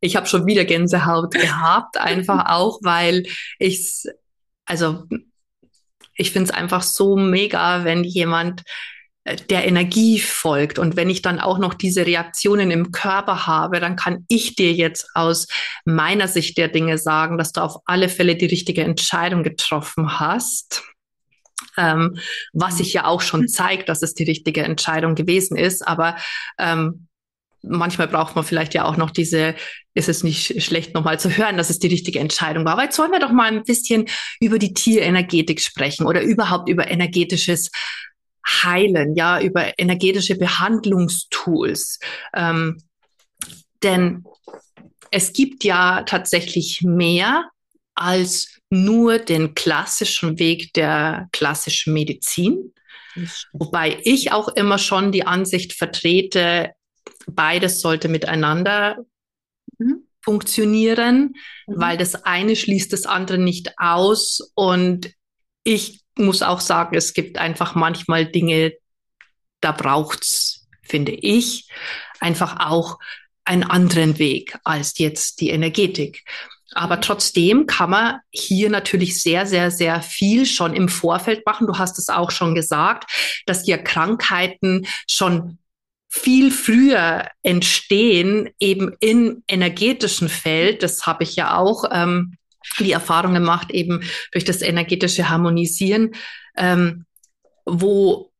Ich 0.00 0.16
habe 0.16 0.26
schon 0.26 0.46
wieder 0.46 0.64
Gänsehaut 0.64 1.34
gehabt, 1.34 1.96
einfach 1.96 2.46
auch, 2.50 2.78
weil 2.82 3.26
ich 3.58 4.04
also 4.66 5.06
ich 6.16 6.30
finde 6.30 6.50
es 6.50 6.56
einfach 6.56 6.82
so 6.82 7.16
mega, 7.16 7.84
wenn 7.84 8.04
jemand 8.04 8.62
der 9.24 9.66
Energie 9.66 10.20
folgt. 10.20 10.78
Und 10.78 10.96
wenn 10.96 11.08
ich 11.08 11.22
dann 11.22 11.40
auch 11.40 11.58
noch 11.58 11.74
diese 11.74 12.06
Reaktionen 12.06 12.70
im 12.70 12.92
Körper 12.92 13.46
habe, 13.46 13.80
dann 13.80 13.96
kann 13.96 14.26
ich 14.28 14.54
dir 14.54 14.72
jetzt 14.72 15.08
aus 15.14 15.48
meiner 15.84 16.28
Sicht 16.28 16.58
der 16.58 16.68
Dinge 16.68 16.98
sagen, 16.98 17.38
dass 17.38 17.52
du 17.52 17.62
auf 17.62 17.76
alle 17.86 18.08
Fälle 18.08 18.36
die 18.36 18.46
richtige 18.46 18.82
Entscheidung 18.82 19.42
getroffen 19.42 20.20
hast. 20.20 20.82
Ähm, 21.76 22.18
was 22.52 22.78
sich 22.78 22.92
ja 22.92 23.06
auch 23.06 23.20
schon 23.20 23.48
zeigt, 23.48 23.88
dass 23.88 24.02
es 24.02 24.14
die 24.14 24.24
richtige 24.24 24.62
Entscheidung 24.62 25.14
gewesen 25.14 25.56
ist. 25.56 25.86
Aber 25.86 26.16
ähm, 26.58 27.08
manchmal 27.62 28.08
braucht 28.08 28.36
man 28.36 28.44
vielleicht 28.44 28.74
ja 28.74 28.84
auch 28.84 28.96
noch 28.96 29.10
diese, 29.10 29.54
ist 29.94 30.08
es 30.08 30.22
nicht 30.22 30.62
schlecht 30.62 30.94
nochmal 30.94 31.18
zu 31.18 31.30
hören, 31.36 31.56
dass 31.56 31.70
es 31.70 31.78
die 31.78 31.88
richtige 31.88 32.20
Entscheidung 32.20 32.64
war. 32.64 32.74
Aber 32.74 32.84
jetzt 32.84 32.98
wollen 32.98 33.10
wir 33.10 33.18
doch 33.18 33.32
mal 33.32 33.50
ein 33.50 33.64
bisschen 33.64 34.06
über 34.38 34.58
die 34.58 34.74
Tierenergetik 34.74 35.60
sprechen 35.60 36.06
oder 36.06 36.22
überhaupt 36.22 36.68
über 36.68 36.88
energetisches 36.90 37.70
heilen, 38.46 39.14
ja, 39.14 39.40
über 39.40 39.78
energetische 39.78 40.36
Behandlungstools. 40.36 41.98
Ähm, 42.34 42.82
denn 43.82 44.24
es 45.10 45.32
gibt 45.32 45.64
ja 45.64 46.02
tatsächlich 46.02 46.82
mehr 46.82 47.48
als 47.94 48.58
nur 48.70 49.18
den 49.18 49.54
klassischen 49.54 50.38
Weg 50.38 50.72
der 50.72 51.28
klassischen 51.32 51.92
Medizin. 51.92 52.72
Wobei 53.52 54.00
ich 54.02 54.32
auch 54.32 54.48
immer 54.48 54.78
schon 54.78 55.12
die 55.12 55.26
Ansicht 55.26 55.72
vertrete, 55.72 56.72
beides 57.26 57.80
sollte 57.80 58.08
miteinander 58.08 58.98
mhm. 59.78 60.08
funktionieren, 60.20 61.34
mhm. 61.66 61.74
weil 61.80 61.96
das 61.96 62.24
eine 62.24 62.56
schließt 62.56 62.92
das 62.92 63.06
andere 63.06 63.38
nicht 63.38 63.78
aus. 63.78 64.50
Und 64.54 65.12
ich 65.62 66.03
muss 66.16 66.42
auch 66.42 66.60
sagen, 66.60 66.96
es 66.96 67.14
gibt 67.14 67.38
einfach 67.38 67.74
manchmal 67.74 68.26
Dinge, 68.26 68.74
da 69.60 69.72
braucht's, 69.72 70.66
finde 70.82 71.12
ich, 71.12 71.68
einfach 72.20 72.60
auch 72.60 72.98
einen 73.44 73.64
anderen 73.64 74.18
Weg 74.18 74.58
als 74.64 74.98
jetzt 74.98 75.40
die 75.40 75.50
Energetik. 75.50 76.24
Aber 76.72 77.00
trotzdem 77.00 77.66
kann 77.66 77.90
man 77.90 78.20
hier 78.30 78.68
natürlich 78.68 79.22
sehr, 79.22 79.46
sehr, 79.46 79.70
sehr 79.70 80.02
viel 80.02 80.44
schon 80.44 80.74
im 80.74 80.88
Vorfeld 80.88 81.46
machen. 81.46 81.66
Du 81.66 81.78
hast 81.78 81.98
es 81.98 82.08
auch 82.08 82.30
schon 82.30 82.54
gesagt, 82.54 83.10
dass 83.46 83.64
hier 83.64 83.78
Krankheiten 83.78 84.86
schon 85.08 85.58
viel 86.08 86.50
früher 86.50 87.28
entstehen, 87.42 88.50
eben 88.60 88.94
im 89.00 89.42
energetischen 89.48 90.28
Feld. 90.28 90.82
Das 90.82 91.06
habe 91.06 91.24
ich 91.24 91.36
ja 91.36 91.56
auch 91.56 91.84
ähm, 91.90 92.36
die 92.78 92.92
Erfahrung 92.92 93.34
gemacht, 93.34 93.70
eben 93.70 94.02
durch 94.32 94.44
das 94.44 94.62
energetische 94.62 95.28
Harmonisieren, 95.28 96.14
ähm, 96.56 97.04
wo 97.64 98.30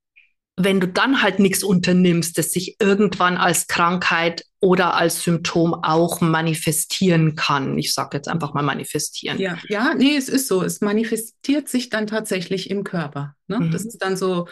wenn 0.56 0.78
du 0.78 0.86
dann 0.86 1.20
halt 1.20 1.40
nichts 1.40 1.64
unternimmst, 1.64 2.38
das 2.38 2.52
sich 2.52 2.76
irgendwann 2.78 3.36
als 3.36 3.66
Krankheit 3.66 4.44
oder 4.60 4.94
als 4.94 5.24
Symptom 5.24 5.74
auch 5.74 6.20
manifestieren 6.20 7.34
kann. 7.34 7.76
Ich 7.76 7.92
sage 7.92 8.16
jetzt 8.16 8.28
einfach 8.28 8.54
mal 8.54 8.62
manifestieren. 8.62 9.38
Ja, 9.38 9.58
ja, 9.68 9.94
nee, 9.94 10.16
es 10.16 10.28
ist 10.28 10.46
so. 10.46 10.62
Es 10.62 10.80
manifestiert 10.80 11.68
sich 11.68 11.90
dann 11.90 12.06
tatsächlich 12.06 12.70
im 12.70 12.84
Körper. 12.84 13.34
Ne? 13.48 13.58
Mhm. 13.58 13.72
Das 13.72 13.84
ist 13.84 13.98
dann 13.98 14.16
so 14.16 14.46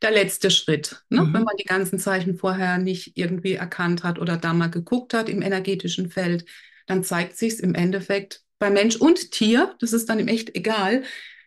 der 0.00 0.12
letzte 0.12 0.52
Schritt. 0.52 1.02
Ne? 1.08 1.22
Mhm. 1.22 1.34
Wenn 1.34 1.42
man 1.42 1.56
die 1.58 1.66
ganzen 1.66 1.98
Zeichen 1.98 2.36
vorher 2.36 2.78
nicht 2.78 3.16
irgendwie 3.16 3.54
erkannt 3.54 4.04
hat 4.04 4.20
oder 4.20 4.36
da 4.36 4.54
mal 4.54 4.70
geguckt 4.70 5.12
hat 5.12 5.28
im 5.28 5.42
energetischen 5.42 6.08
Feld, 6.08 6.44
dann 6.86 7.02
zeigt 7.02 7.36
sich 7.36 7.54
es 7.54 7.60
im 7.60 7.74
Endeffekt 7.74 8.42
bei 8.58 8.70
Mensch 8.70 8.96
und 8.96 9.30
Tier, 9.30 9.74
das 9.80 9.92
ist 9.92 10.08
dann 10.08 10.18
im 10.18 10.28
echt 10.28 10.54
egal, 10.56 11.04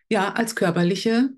ja, 0.08 0.32
als 0.32 0.54
körperliche 0.56 1.30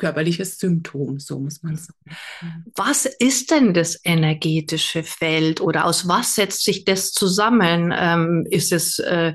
körperliches 0.00 0.58
Symptom, 0.58 1.20
so 1.20 1.38
muss 1.38 1.62
man 1.62 1.76
sagen. 1.76 2.64
Was 2.74 3.04
ist 3.04 3.50
denn 3.52 3.74
das 3.74 4.00
energetische 4.02 5.04
Feld 5.04 5.60
oder 5.60 5.84
aus 5.84 6.08
was 6.08 6.34
setzt 6.34 6.64
sich 6.64 6.84
das 6.84 7.12
zusammen? 7.12 7.94
Ähm, 7.96 8.46
ist, 8.50 8.72
es, 8.72 8.98
äh, 8.98 9.34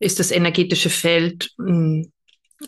ist 0.00 0.18
das 0.18 0.30
energetische 0.32 0.90
Feld 0.90 1.50
mh, 1.58 1.68
hm, 1.68 2.12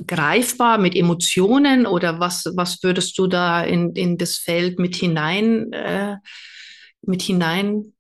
greifbar 0.07 0.79
mit 0.79 0.95
Emotionen 0.95 1.87
oder 1.87 2.21
was, 2.21 2.45
was 2.55 2.83
würdest 2.83 3.19
du 3.19 3.27
da 3.27 3.65
in, 3.65 3.93
in 3.97 4.19
das 4.19 4.37
Feld 4.37 4.79
mit 4.79 4.95
hinein, 4.95 5.73
äh, 5.73 6.17
mit 7.03 7.23
hinein 7.23 7.95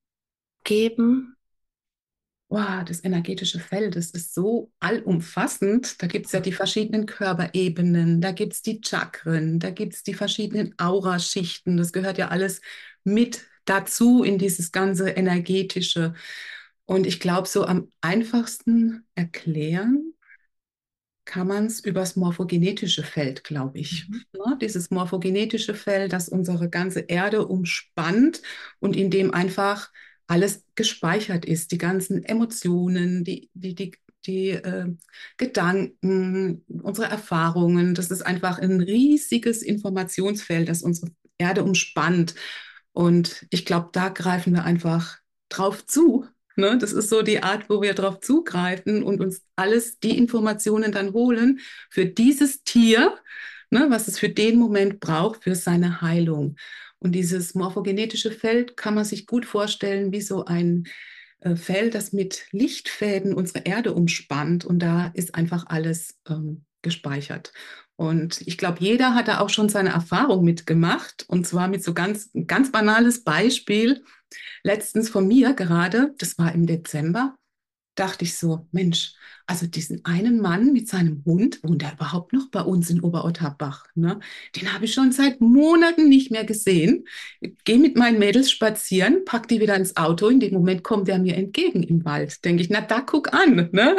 Wow, 2.52 2.82
das 2.84 3.04
energetische 3.04 3.60
Feld, 3.60 3.94
das 3.94 4.10
ist 4.10 4.34
so 4.34 4.72
allumfassend. 4.80 6.02
Da 6.02 6.08
gibt 6.08 6.26
es 6.26 6.32
ja 6.32 6.40
die 6.40 6.52
verschiedenen 6.52 7.06
Körperebenen, 7.06 8.20
da 8.20 8.32
gibt 8.32 8.54
es 8.54 8.62
die 8.62 8.80
Chakren, 8.84 9.60
da 9.60 9.70
gibt 9.70 9.94
es 9.94 10.02
die 10.02 10.14
verschiedenen 10.14 10.74
Auraschichten. 10.76 11.76
Das 11.76 11.92
gehört 11.92 12.18
ja 12.18 12.28
alles 12.28 12.60
mit 13.04 13.46
dazu 13.66 14.24
in 14.24 14.36
dieses 14.38 14.72
ganze 14.72 15.10
energetische. 15.10 16.14
Und 16.86 17.06
ich 17.06 17.20
glaube, 17.20 17.46
so 17.46 17.64
am 17.66 17.88
einfachsten 18.00 19.06
erklären 19.14 20.14
kann 21.24 21.46
man 21.46 21.66
es 21.66 21.80
übers 21.80 22.16
morphogenetische 22.16 23.02
Feld, 23.04 23.44
glaube 23.44 23.78
ich. 23.78 24.08
Mhm. 24.08 24.24
Ja, 24.32 24.54
dieses 24.56 24.90
morphogenetische 24.90 25.74
Feld, 25.74 26.12
das 26.12 26.28
unsere 26.28 26.68
ganze 26.68 27.00
Erde 27.00 27.46
umspannt 27.46 28.42
und 28.80 28.96
in 28.96 29.10
dem 29.10 29.32
einfach 29.32 29.90
alles 30.30 30.64
gespeichert 30.76 31.44
ist, 31.44 31.72
die 31.72 31.78
ganzen 31.78 32.22
Emotionen, 32.22 33.24
die, 33.24 33.50
die, 33.52 33.74
die, 33.74 33.96
die 34.24 34.50
äh, 34.50 34.86
Gedanken, 35.36 36.64
unsere 36.68 37.08
Erfahrungen. 37.08 37.94
Das 37.94 38.12
ist 38.12 38.22
einfach 38.22 38.60
ein 38.60 38.80
riesiges 38.80 39.62
Informationsfeld, 39.62 40.68
das 40.68 40.82
unsere 40.82 41.10
Erde 41.36 41.64
umspannt. 41.64 42.36
Und 42.92 43.44
ich 43.50 43.64
glaube, 43.64 43.88
da 43.92 44.08
greifen 44.08 44.52
wir 44.54 44.62
einfach 44.62 45.18
drauf 45.48 45.84
zu. 45.84 46.26
Ne? 46.54 46.78
Das 46.78 46.92
ist 46.92 47.08
so 47.08 47.22
die 47.22 47.42
Art, 47.42 47.68
wo 47.68 47.82
wir 47.82 47.94
drauf 47.94 48.20
zugreifen 48.20 49.02
und 49.02 49.20
uns 49.20 49.42
alles 49.56 49.98
die 49.98 50.16
Informationen 50.16 50.92
dann 50.92 51.12
holen 51.12 51.58
für 51.90 52.06
dieses 52.06 52.62
Tier, 52.62 53.18
ne, 53.70 53.86
was 53.90 54.06
es 54.06 54.18
für 54.18 54.28
den 54.28 54.60
Moment 54.60 55.00
braucht, 55.00 55.42
für 55.42 55.56
seine 55.56 56.02
Heilung. 56.02 56.56
Und 57.00 57.12
dieses 57.12 57.54
morphogenetische 57.54 58.30
Feld 58.30 58.76
kann 58.76 58.94
man 58.94 59.04
sich 59.04 59.26
gut 59.26 59.46
vorstellen 59.46 60.12
wie 60.12 60.20
so 60.20 60.44
ein 60.44 60.84
äh, 61.40 61.56
Feld, 61.56 61.94
das 61.94 62.12
mit 62.12 62.46
Lichtfäden 62.52 63.34
unsere 63.34 63.64
Erde 63.64 63.94
umspannt. 63.94 64.64
Und 64.64 64.80
da 64.80 65.10
ist 65.14 65.34
einfach 65.34 65.66
alles 65.66 66.18
ähm, 66.28 66.64
gespeichert. 66.82 67.52
Und 67.96 68.40
ich 68.46 68.56
glaube, 68.56 68.78
jeder 68.80 69.14
hat 69.14 69.28
da 69.28 69.40
auch 69.40 69.50
schon 69.50 69.68
seine 69.68 69.90
Erfahrung 69.90 70.44
mitgemacht. 70.44 71.24
Und 71.28 71.46
zwar 71.46 71.68
mit 71.68 71.84
so 71.84 71.92
ganz, 71.92 72.30
ganz 72.46 72.72
banales 72.72 73.24
Beispiel. 73.24 74.04
Letztens 74.62 75.08
von 75.10 75.26
mir 75.26 75.54
gerade, 75.54 76.14
das 76.18 76.38
war 76.38 76.54
im 76.54 76.66
Dezember, 76.66 77.36
dachte 77.94 78.24
ich 78.24 78.36
so, 78.36 78.66
Mensch, 78.72 79.14
also 79.46 79.66
diesen 79.66 80.04
einen 80.04 80.40
Mann 80.40 80.72
mit 80.72 80.88
seinem 80.88 81.22
Hund, 81.24 81.62
wohnt 81.62 81.82
er 81.82 81.92
überhaupt 81.92 82.32
noch 82.32 82.50
bei 82.50 82.60
uns 82.62 82.88
in 82.88 83.00
Oberotterbach? 83.00 83.86
Ne? 83.94 84.20
Den 84.56 84.72
habe 84.72 84.84
ich 84.84 84.94
schon 84.94 85.12
seit 85.12 85.40
Monaten 85.40 86.08
nicht 86.08 86.30
mehr 86.30 86.44
gesehen. 86.44 87.06
Gehe 87.64 87.78
mit 87.78 87.96
meinen 87.96 88.18
Mädels 88.18 88.50
spazieren, 88.50 89.24
pack 89.24 89.48
die 89.48 89.60
wieder 89.60 89.74
ins 89.74 89.96
Auto. 89.96 90.28
In 90.28 90.40
dem 90.40 90.54
Moment 90.54 90.84
kommt 90.84 91.08
er 91.08 91.18
mir 91.18 91.36
entgegen 91.36 91.82
im 91.82 92.04
Wald. 92.04 92.44
Denke 92.44 92.62
ich, 92.62 92.70
na 92.70 92.80
da 92.80 93.00
guck 93.00 93.34
an. 93.34 93.68
Ne? 93.72 93.96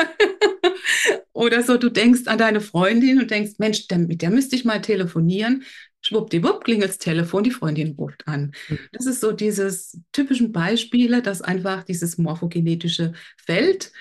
Oder 1.33 1.63
so, 1.63 1.77
du 1.77 1.89
denkst 1.89 2.27
an 2.27 2.37
deine 2.37 2.61
Freundin 2.61 3.19
und 3.19 3.31
denkst, 3.31 3.53
Mensch, 3.57 3.85
mit 3.89 4.21
der 4.21 4.31
müsste 4.31 4.55
ich 4.55 4.65
mal 4.65 4.81
telefonieren. 4.81 5.63
Schwuppdiwupp 6.01 6.63
klingelt 6.63 6.89
das 6.89 6.97
Telefon, 6.97 7.43
die 7.43 7.51
Freundin 7.51 7.95
ruft 7.95 8.27
an. 8.27 8.51
Hm. 8.67 8.79
Das 8.91 9.05
ist 9.05 9.21
so 9.21 9.31
dieses 9.31 9.99
typischen 10.11 10.51
Beispiele, 10.51 11.21
dass 11.21 11.41
einfach 11.41 11.83
dieses 11.83 12.17
morphogenetische 12.17 13.13
Feld 13.37 13.91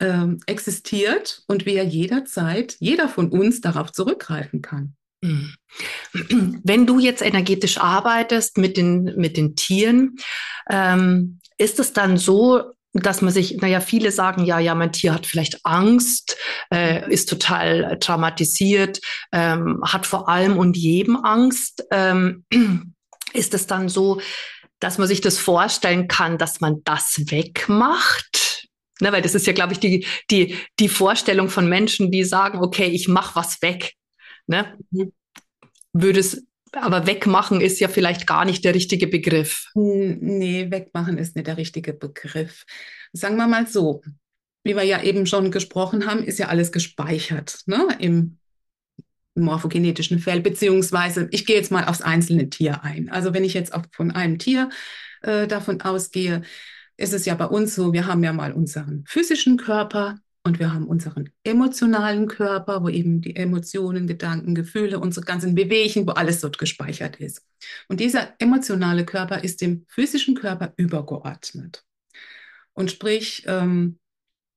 ähm, 0.00 0.40
existiert 0.46 1.42
und 1.46 1.66
wir 1.66 1.84
jederzeit, 1.84 2.76
jeder 2.80 3.08
von 3.08 3.30
uns 3.30 3.60
darauf 3.60 3.92
zurückgreifen 3.92 4.62
kann. 4.62 4.96
Hm. 5.24 5.54
Wenn 6.62 6.86
du 6.86 6.98
jetzt 6.98 7.22
energetisch 7.22 7.78
arbeitest 7.78 8.58
mit 8.58 8.76
den, 8.76 9.04
mit 9.16 9.36
den 9.36 9.56
Tieren, 9.56 10.16
ähm, 10.68 11.40
ist 11.56 11.78
es 11.78 11.92
dann 11.92 12.16
so, 12.16 12.73
dass 12.94 13.22
man 13.22 13.32
sich, 13.32 13.56
naja, 13.56 13.80
viele 13.80 14.12
sagen, 14.12 14.44
ja, 14.44 14.60
ja, 14.60 14.74
mein 14.74 14.92
Tier 14.92 15.12
hat 15.12 15.26
vielleicht 15.26 15.66
Angst, 15.66 16.36
äh, 16.72 17.10
ist 17.12 17.28
total 17.28 17.98
traumatisiert, 17.98 19.00
ähm, 19.32 19.82
hat 19.84 20.06
vor 20.06 20.28
allem 20.28 20.56
und 20.56 20.76
jedem 20.76 21.16
Angst. 21.16 21.84
Ähm, 21.90 22.44
ist 23.32 23.52
es 23.52 23.66
dann 23.66 23.88
so, 23.88 24.20
dass 24.78 24.98
man 24.98 25.08
sich 25.08 25.20
das 25.20 25.38
vorstellen 25.38 26.06
kann, 26.06 26.38
dass 26.38 26.60
man 26.60 26.82
das 26.84 27.20
wegmacht? 27.30 28.68
Ne, 29.00 29.10
weil 29.10 29.22
das 29.22 29.34
ist 29.34 29.46
ja, 29.48 29.52
glaube 29.52 29.72
ich, 29.72 29.80
die, 29.80 30.06
die, 30.30 30.56
die 30.78 30.88
Vorstellung 30.88 31.48
von 31.48 31.68
Menschen, 31.68 32.12
die 32.12 32.22
sagen, 32.22 32.60
okay, 32.60 32.86
ich 32.86 33.08
mache 33.08 33.34
was 33.34 33.60
weg. 33.60 33.94
Ne? 34.46 34.78
Mhm. 34.92 35.12
Aber 36.76 37.06
wegmachen 37.06 37.60
ist 37.60 37.80
ja 37.80 37.88
vielleicht 37.88 38.26
gar 38.26 38.44
nicht 38.44 38.64
der 38.64 38.74
richtige 38.74 39.06
Begriff. 39.06 39.70
Nee, 39.74 40.70
wegmachen 40.70 41.18
ist 41.18 41.36
nicht 41.36 41.46
der 41.46 41.56
richtige 41.56 41.92
Begriff. 41.92 42.64
Sagen 43.12 43.36
wir 43.36 43.46
mal 43.46 43.66
so, 43.66 44.02
wie 44.64 44.74
wir 44.74 44.82
ja 44.82 45.02
eben 45.02 45.26
schon 45.26 45.50
gesprochen 45.50 46.06
haben, 46.06 46.24
ist 46.24 46.38
ja 46.38 46.48
alles 46.48 46.72
gespeichert 46.72 47.60
ne, 47.66 47.88
im 47.98 48.38
morphogenetischen 49.34 50.18
Feld, 50.20 50.42
beziehungsweise 50.42 51.28
ich 51.30 51.44
gehe 51.44 51.56
jetzt 51.56 51.72
mal 51.72 51.84
aufs 51.84 52.02
einzelne 52.02 52.50
Tier 52.50 52.82
ein. 52.84 53.10
Also 53.10 53.34
wenn 53.34 53.44
ich 53.44 53.54
jetzt 53.54 53.74
auch 53.74 53.82
von 53.92 54.10
einem 54.10 54.38
Tier 54.38 54.70
äh, 55.22 55.46
davon 55.46 55.80
ausgehe, 55.80 56.42
ist 56.96 57.12
es 57.12 57.24
ja 57.24 57.34
bei 57.34 57.46
uns 57.46 57.74
so, 57.74 57.92
wir 57.92 58.06
haben 58.06 58.22
ja 58.22 58.32
mal 58.32 58.52
unseren 58.52 59.04
physischen 59.08 59.56
Körper, 59.56 60.18
und 60.46 60.58
wir 60.58 60.72
haben 60.72 60.86
unseren 60.86 61.30
emotionalen 61.42 62.28
Körper, 62.28 62.82
wo 62.84 62.90
eben 62.90 63.22
die 63.22 63.34
Emotionen, 63.34 64.06
Gedanken, 64.06 64.54
Gefühle, 64.54 65.00
unsere 65.00 65.24
ganzen 65.24 65.54
Bewegungen, 65.54 66.06
wo 66.06 66.12
alles 66.12 66.40
dort 66.40 66.58
gespeichert 66.58 67.16
ist. 67.16 67.42
Und 67.88 68.00
dieser 68.00 68.34
emotionale 68.38 69.06
Körper 69.06 69.42
ist 69.42 69.62
dem 69.62 69.86
physischen 69.88 70.34
Körper 70.34 70.74
übergeordnet. 70.76 71.82
Und 72.74 72.90
sprich, 72.90 73.44
ähm, 73.46 73.98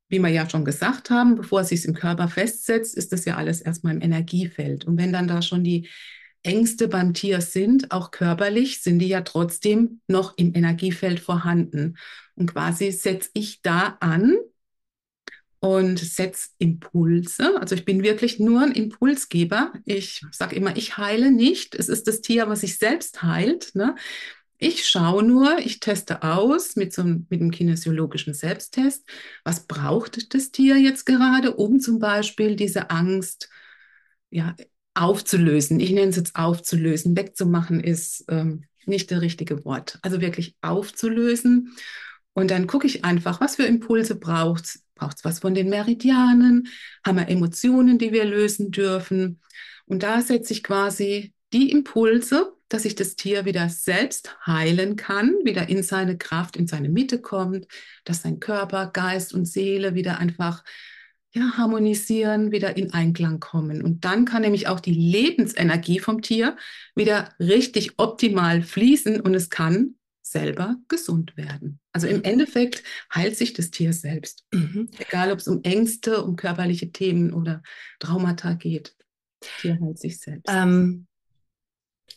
wie 0.10 0.20
wir 0.20 0.30
ja 0.30 0.50
schon 0.50 0.66
gesagt 0.66 1.10
haben, 1.10 1.36
bevor 1.36 1.62
es 1.62 1.70
sich 1.70 1.86
im 1.86 1.94
Körper 1.94 2.28
festsetzt, 2.28 2.96
ist 2.96 3.14
das 3.14 3.24
ja 3.24 3.38
alles 3.38 3.62
erstmal 3.62 3.96
im 3.96 4.02
Energiefeld. 4.02 4.86
Und 4.86 4.98
wenn 4.98 5.14
dann 5.14 5.28
da 5.28 5.42
schon 5.42 5.64
die 5.64 5.88
Ängste 6.44 6.90
beim 6.90 7.14
Tier 7.14 7.40
sind, 7.40 7.92
auch 7.92 8.12
körperlich, 8.12 8.82
sind 8.82 9.00
die 9.00 9.08
ja 9.08 9.22
trotzdem 9.22 10.02
noch 10.08 10.38
im 10.38 10.54
Energiefeld 10.54 11.22
vorhanden. 11.22 11.98
Und 12.36 12.52
quasi 12.52 12.92
setze 12.92 13.30
ich 13.34 13.62
da 13.62 13.98
an, 14.00 14.38
und 15.60 16.00
setze 16.00 16.50
Impulse. 16.60 17.60
Also 17.60 17.76
ich 17.76 17.86
bin 17.86 18.04
wirklich 18.04 18.40
nur 18.40 18.62
ein 18.62 18.72
Impulsgeber. 18.72 19.74
Ich 19.86 20.24
sage 20.32 20.56
immer, 20.56 20.78
ich 20.78 20.98
heile 20.98 21.32
nicht. 21.32 21.74
Es 21.76 21.90
ist 21.90 22.08
das 22.08 22.22
Tier, 22.22 22.48
was 22.48 22.62
sich 22.62 22.78
selbst 22.78 23.24
heilt. 23.24 23.74
Ne? 23.74 23.96
Ich 24.60 24.88
schaue 24.88 25.24
nur, 25.24 25.60
ich 25.60 25.80
teste 25.80 26.24
aus 26.24 26.76
mit 26.76 26.94
so 26.94 27.02
einem, 27.02 27.28
mit 27.30 27.42
einem 27.42 27.52
kinesiologischen 27.52 28.34
Selbsttest. 28.34 29.08
Was 29.44 29.66
braucht 29.66 30.34
das 30.34 30.52
Tier 30.52 30.78
jetzt 30.78 31.06
gerade, 31.06 31.56
um 31.56 31.80
zum 31.80 32.00
Beispiel 32.00 32.56
diese 32.56 32.92
Angst 32.92 33.50
ja, 34.30 34.56
aufzulösen? 34.94 35.80
Ich 35.80 35.92
nenne 35.92 36.10
es 36.10 36.18
jetzt 36.18 36.36
aufzulösen. 36.36 37.18
Wegzumachen 37.18 37.80
ist 37.80 38.26
ähm, 38.30 38.66
nicht 38.86 39.12
das 39.12 39.22
richtige 39.22 39.66
Wort. 39.66 40.00
Also 40.04 40.22
wirklich 40.22 40.56
aufzulösen. 40.62 41.76
Und 42.34 42.52
dann 42.52 42.68
gucke 42.68 42.86
ich 42.86 43.04
einfach, 43.04 43.42
was 43.42 43.56
für 43.56 43.64
Impulse 43.64 44.16
braucht 44.16 44.66
es 44.66 44.84
Braucht 44.98 45.18
es 45.18 45.26
was 45.26 45.40
von 45.40 45.54
den 45.54 45.70
Meridianen? 45.70 46.68
Haben 47.06 47.18
wir 47.18 47.30
Emotionen, 47.30 47.98
die 47.98 48.12
wir 48.12 48.26
lösen 48.26 48.72
dürfen? 48.72 49.42
Und 49.86 50.04
da 50.04 50.22
setze 50.22 50.54
ich 50.54 50.64
quasi 50.64 51.34
die 51.54 51.72
Impulse, 51.72 52.54
dass 52.70 52.84
sich 52.84 52.96
das 52.96 53.16
Tier 53.16 53.46
wieder 53.46 53.70
selbst 53.70 54.36
heilen 54.46 54.98
kann, 54.98 55.34
wieder 55.44 55.70
in 55.70 55.84
seine 55.84 56.18
Kraft, 56.18 56.58
in 56.58 56.68
seine 56.68 56.90
Mitte 56.90 57.22
kommt, 57.22 57.68
dass 58.04 58.22
sein 58.22 58.40
Körper, 58.40 58.88
Geist 58.88 59.34
und 59.34 59.46
Seele 59.46 59.96
wieder 59.96 60.20
einfach 60.20 60.64
ja, 61.32 61.58
harmonisieren, 61.58 62.52
wieder 62.52 62.76
in 62.78 62.94
Einklang 62.94 63.40
kommen. 63.40 63.82
Und 63.82 64.04
dann 64.06 64.26
kann 64.26 64.42
nämlich 64.42 64.68
auch 64.68 64.80
die 64.80 64.94
Lebensenergie 64.94 66.00
vom 66.00 66.22
Tier 66.22 66.58
wieder 66.96 67.30
richtig 67.40 67.94
optimal 67.98 68.62
fließen 68.62 69.22
und 69.22 69.34
es 69.34 69.50
kann 69.50 69.96
selber 70.22 70.76
gesund 70.88 71.38
werden. 71.38 71.80
Also 71.98 72.06
im 72.06 72.24
Endeffekt 72.24 72.84
heilt 73.12 73.36
sich 73.36 73.54
das 73.54 73.72
Tier 73.72 73.92
selbst. 73.92 74.46
Mhm. 74.54 74.88
Egal, 75.00 75.32
ob 75.32 75.40
es 75.40 75.48
um 75.48 75.64
Ängste, 75.64 76.24
um 76.24 76.36
körperliche 76.36 76.92
Themen 76.92 77.34
oder 77.34 77.64
Traumata 77.98 78.54
geht. 78.54 78.96
Das 79.40 79.50
Tier 79.62 79.80
heilt 79.82 79.98
sich 79.98 80.20
selbst. 80.20 80.46
Ähm, 80.48 81.08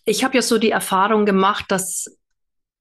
ich 0.04 0.22
habe 0.22 0.36
ja 0.36 0.42
so 0.42 0.58
die 0.58 0.70
Erfahrung 0.70 1.24
gemacht, 1.24 1.64
dass 1.68 2.14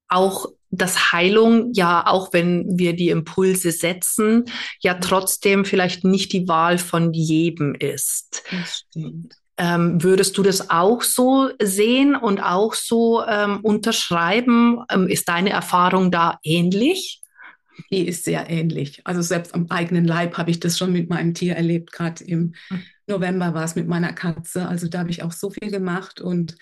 auch 0.09 0.47
das 0.71 1.13
Heilung, 1.13 1.71
ja, 1.71 2.05
auch 2.05 2.33
wenn 2.33 2.77
wir 2.77 2.93
die 2.93 3.07
Impulse 3.07 3.71
setzen, 3.71 4.43
ja 4.81 4.95
trotzdem 4.95 5.63
vielleicht 5.63 6.03
nicht 6.03 6.33
die 6.33 6.49
Wahl 6.49 6.79
von 6.79 7.13
jedem 7.13 7.75
ist. 7.75 8.43
Das 8.51 8.79
stimmt. 8.79 9.35
Ähm, 9.61 10.01
würdest 10.01 10.37
du 10.37 10.43
das 10.43 10.69
auch 10.69 11.03
so 11.03 11.49
sehen 11.61 12.15
und 12.15 12.39
auch 12.39 12.73
so 12.73 13.25
ähm, 13.25 13.59
unterschreiben? 13.59 14.81
Ähm, 14.89 15.07
ist 15.09 15.27
deine 15.27 15.49
Erfahrung 15.49 16.11
da 16.11 16.39
ähnlich? 16.43 17.21
Die 17.91 18.07
ist 18.07 18.23
sehr 18.23 18.49
ähnlich. 18.49 19.01
Also 19.05 19.21
selbst 19.21 19.53
am 19.53 19.67
eigenen 19.69 20.05
Leib 20.05 20.37
habe 20.37 20.49
ich 20.49 20.61
das 20.61 20.77
schon 20.77 20.93
mit 20.93 21.09
meinem 21.09 21.33
Tier 21.33 21.55
erlebt. 21.55 21.91
Gerade 21.91 22.23
im 22.23 22.53
hm. 22.69 22.81
November 23.07 23.53
war 23.53 23.65
es 23.65 23.75
mit 23.75 23.87
meiner 23.87 24.13
Katze. 24.13 24.65
Also 24.65 24.87
da 24.87 24.99
habe 24.99 25.09
ich 25.09 25.23
auch 25.23 25.33
so 25.33 25.49
viel 25.49 25.69
gemacht. 25.69 26.21
Und 26.21 26.55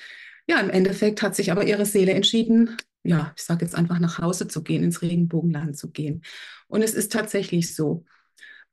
ja, 0.47 0.59
im 0.59 0.71
Endeffekt 0.71 1.21
hat 1.21 1.35
sich 1.35 1.51
aber 1.51 1.65
ihre 1.65 1.85
Seele 1.85 2.13
entschieden, 2.13 2.77
ja, 3.03 3.31
ich 3.37 3.43
sage 3.43 3.63
jetzt 3.63 3.75
einfach 3.75 3.99
nach 3.99 4.17
Hause 4.17 4.47
zu 4.47 4.63
gehen, 4.63 4.83
ins 4.83 5.03
Regenbogenland 5.03 5.77
zu 5.77 5.91
gehen. 5.91 6.23
Und 6.67 6.81
es 6.81 6.95
ist 6.95 7.11
tatsächlich 7.11 7.75
so. 7.75 8.05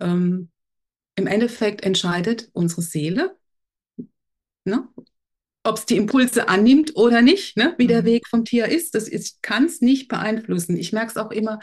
Ähm, 0.00 0.50
Im 1.16 1.26
Endeffekt 1.26 1.83
entscheidet 1.83 2.49
unsere 2.52 2.81
Seele, 2.81 3.37
ne? 4.64 4.88
ob 5.66 5.78
es 5.78 5.87
die 5.87 5.97
Impulse 5.97 6.49
annimmt 6.49 6.94
oder 6.94 7.23
nicht, 7.23 7.56
ne? 7.56 7.75
wie 7.78 7.87
der 7.87 8.02
mhm. 8.02 8.06
Weg 8.06 8.28
vom 8.28 8.44
Tier 8.44 8.68
ist. 8.68 8.94
Das 8.94 9.09
ist, 9.09 9.42
kann 9.42 9.64
es 9.64 9.80
nicht 9.80 10.09
beeinflussen. 10.09 10.76
Ich 10.76 10.92
merke 10.92 11.11
es 11.11 11.16
auch 11.16 11.30
immer 11.30 11.59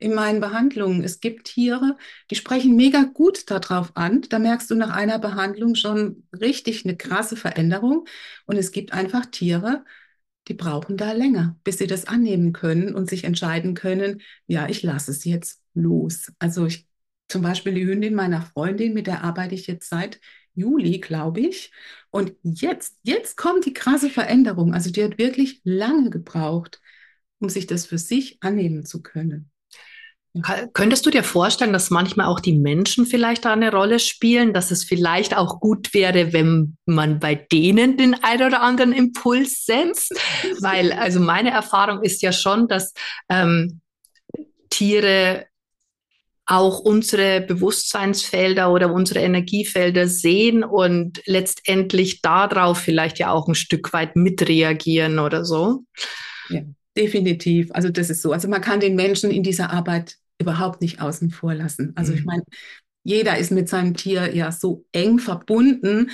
in 0.00 0.12
meinen 0.12 0.40
Behandlungen. 0.40 1.04
Es 1.04 1.20
gibt 1.20 1.46
Tiere, 1.46 1.96
die 2.30 2.34
sprechen 2.34 2.74
mega 2.74 3.04
gut 3.04 3.48
darauf 3.50 3.96
an. 3.96 4.22
Da 4.22 4.40
merkst 4.40 4.70
du 4.70 4.74
nach 4.74 4.90
einer 4.90 5.20
Behandlung 5.20 5.76
schon 5.76 6.26
richtig 6.32 6.84
eine 6.84 6.96
krasse 6.96 7.36
Veränderung. 7.36 8.06
Und 8.46 8.56
es 8.56 8.72
gibt 8.72 8.92
einfach 8.92 9.24
Tiere, 9.26 9.84
die 10.48 10.54
brauchen 10.54 10.96
da 10.96 11.12
länger, 11.12 11.56
bis 11.62 11.78
sie 11.78 11.86
das 11.86 12.06
annehmen 12.06 12.52
können 12.52 12.94
und 12.94 13.08
sich 13.08 13.24
entscheiden 13.24 13.74
können, 13.74 14.20
ja, 14.46 14.68
ich 14.68 14.82
lasse 14.82 15.12
es 15.12 15.24
jetzt 15.24 15.62
los. 15.74 16.32
Also 16.38 16.66
ich, 16.66 16.86
zum 17.28 17.42
Beispiel 17.42 17.72
die 17.72 17.86
Hündin 17.86 18.14
meiner 18.14 18.42
Freundin, 18.42 18.94
mit 18.94 19.06
der 19.06 19.24
arbeite 19.24 19.54
ich 19.54 19.66
jetzt 19.68 19.88
seit 19.88 20.20
Juli, 20.54 20.98
glaube 21.00 21.40
ich. 21.40 21.72
Und 22.10 22.34
jetzt, 22.42 22.96
jetzt 23.02 23.36
kommt 23.36 23.66
die 23.66 23.74
krasse 23.74 24.10
Veränderung. 24.10 24.74
Also 24.74 24.90
die 24.90 25.02
hat 25.02 25.18
wirklich 25.18 25.60
lange 25.64 26.10
gebraucht, 26.10 26.80
um 27.40 27.48
sich 27.48 27.66
das 27.66 27.86
für 27.86 27.98
sich 27.98 28.38
annehmen 28.40 28.84
zu 28.84 29.02
können. 29.02 29.50
Könntest 30.72 31.06
du 31.06 31.10
dir 31.10 31.22
vorstellen, 31.22 31.72
dass 31.72 31.90
manchmal 31.90 32.26
auch 32.26 32.40
die 32.40 32.58
Menschen 32.58 33.06
vielleicht 33.06 33.44
da 33.44 33.52
eine 33.52 33.70
Rolle 33.70 34.00
spielen, 34.00 34.52
dass 34.52 34.72
es 34.72 34.82
vielleicht 34.82 35.36
auch 35.36 35.60
gut 35.60 35.94
wäre, 35.94 36.32
wenn 36.32 36.76
man 36.86 37.20
bei 37.20 37.36
denen 37.36 37.96
den 37.96 38.14
ein 38.24 38.42
oder 38.42 38.60
anderen 38.60 38.92
Impuls 38.92 39.64
setzt? 39.64 40.12
Weil, 40.60 40.92
also 40.92 41.20
meine 41.20 41.50
Erfahrung 41.50 42.02
ist 42.02 42.20
ja 42.20 42.32
schon, 42.32 42.66
dass 42.66 42.92
ähm, 43.28 43.80
Tiere 44.70 45.46
auch 46.46 46.80
unsere 46.80 47.40
Bewusstseinsfelder 47.40 48.70
oder 48.70 48.92
unsere 48.92 49.20
Energiefelder 49.20 50.08
sehen 50.08 50.62
und 50.62 51.22
letztendlich 51.26 52.20
darauf 52.20 52.78
vielleicht 52.78 53.18
ja 53.18 53.30
auch 53.30 53.48
ein 53.48 53.54
Stück 53.54 53.92
weit 53.92 54.14
mitreagieren 54.14 55.18
oder 55.18 55.44
so. 55.44 55.84
Ja, 56.50 56.60
definitiv. 56.96 57.70
Also 57.72 57.88
das 57.88 58.10
ist 58.10 58.20
so. 58.20 58.32
Also 58.32 58.48
man 58.48 58.60
kann 58.60 58.80
den 58.80 58.94
Menschen 58.94 59.30
in 59.30 59.42
dieser 59.42 59.70
Arbeit 59.70 60.16
überhaupt 60.38 60.82
nicht 60.82 61.00
außen 61.00 61.30
vor 61.30 61.54
lassen. 61.54 61.92
Also 61.94 62.12
mhm. 62.12 62.18
ich 62.18 62.24
meine, 62.24 62.42
jeder 63.04 63.38
ist 63.38 63.50
mit 63.50 63.68
seinem 63.68 63.94
Tier 63.94 64.34
ja 64.34 64.52
so 64.52 64.84
eng 64.92 65.18
verbunden 65.18 66.10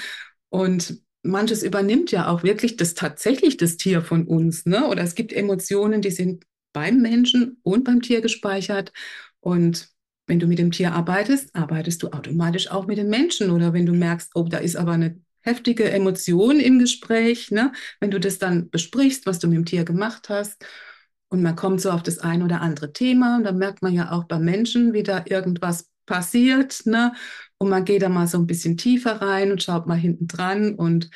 und 0.49 1.01
manches 1.23 1.63
übernimmt 1.63 2.13
ja 2.13 2.29
auch 2.29 2.43
wirklich 2.43 2.77
das 2.77 2.95
tatsächlich 2.95 3.57
das 3.57 3.77
Tier 3.77 4.03
von 4.03 4.27
uns. 4.27 4.65
Ne? 4.65 4.87
Oder 4.87 5.03
es 5.03 5.15
gibt 5.15 5.33
Emotionen, 5.33 6.03
die 6.03 6.11
sind 6.11 6.45
beim 6.73 7.01
Menschen 7.01 7.59
und 7.63 7.85
beim 7.85 8.01
Tier 8.01 8.21
gespeichert. 8.21 8.93
Und 9.41 9.89
wenn 10.31 10.39
du 10.39 10.47
mit 10.47 10.61
dem 10.61 10.71
Tier 10.71 10.93
arbeitest, 10.93 11.57
arbeitest 11.57 12.05
du 12.05 12.13
automatisch 12.13 12.71
auch 12.71 12.87
mit 12.87 12.99
dem 12.99 13.09
Menschen. 13.09 13.51
Oder 13.51 13.73
wenn 13.73 13.85
du 13.85 13.93
merkst, 13.93 14.31
oh, 14.37 14.45
da 14.45 14.59
ist 14.59 14.77
aber 14.77 14.93
eine 14.93 15.21
heftige 15.41 15.91
Emotion 15.91 16.61
im 16.61 16.79
Gespräch, 16.79 17.51
ne? 17.51 17.73
wenn 17.99 18.13
du 18.13 18.21
das 18.21 18.39
dann 18.39 18.71
besprichst, 18.71 19.27
was 19.27 19.41
du 19.41 19.49
mit 19.49 19.57
dem 19.57 19.65
Tier 19.65 19.85
gemacht 19.85 20.29
hast 20.29 20.65
und 21.31 21.43
man 21.43 21.57
kommt 21.57 21.81
so 21.81 21.91
auf 21.91 22.05
das 22.05 22.19
ein 22.19 22.45
oder 22.45 22.61
andere 22.61 22.93
Thema 22.93 23.39
und 23.39 23.45
dann 23.45 23.59
merkt 23.59 23.83
man 23.83 23.93
ja 23.93 24.13
auch 24.13 24.25
bei 24.25 24.39
Menschen, 24.39 24.93
wie 24.93 25.03
da 25.03 25.25
irgendwas 25.27 25.91
passiert, 26.07 26.87
ne? 26.87 27.13
Und 27.59 27.69
man 27.69 27.85
geht 27.85 28.03
da 28.03 28.09
mal 28.09 28.29
so 28.29 28.39
ein 28.39 28.47
bisschen 28.47 28.77
tiefer 28.77 29.21
rein 29.21 29.51
und 29.51 29.63
schaut 29.63 29.87
mal 29.87 29.99
hinten 29.99 30.29
dran 30.29 30.75
und 30.77 31.11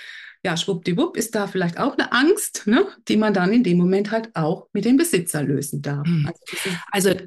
ja, 0.45 0.57
schwuppdiwupp 0.57 1.17
ist 1.17 1.35
da 1.35 1.47
vielleicht 1.47 1.79
auch 1.79 1.97
eine 1.97 2.13
Angst, 2.13 2.67
ne, 2.67 2.87
die 3.09 3.17
man 3.17 3.33
dann 3.33 3.53
in 3.53 3.65
dem 3.65 3.79
Moment 3.79 4.11
halt 4.11 4.31
auch 4.35 4.69
mit 4.73 4.85
dem 4.85 4.97
Besitzer 4.97 5.43
lösen 5.43 5.81
darf. 5.81 6.07
Hm. 6.07 6.31
Also, 6.93 7.11
also 7.11 7.21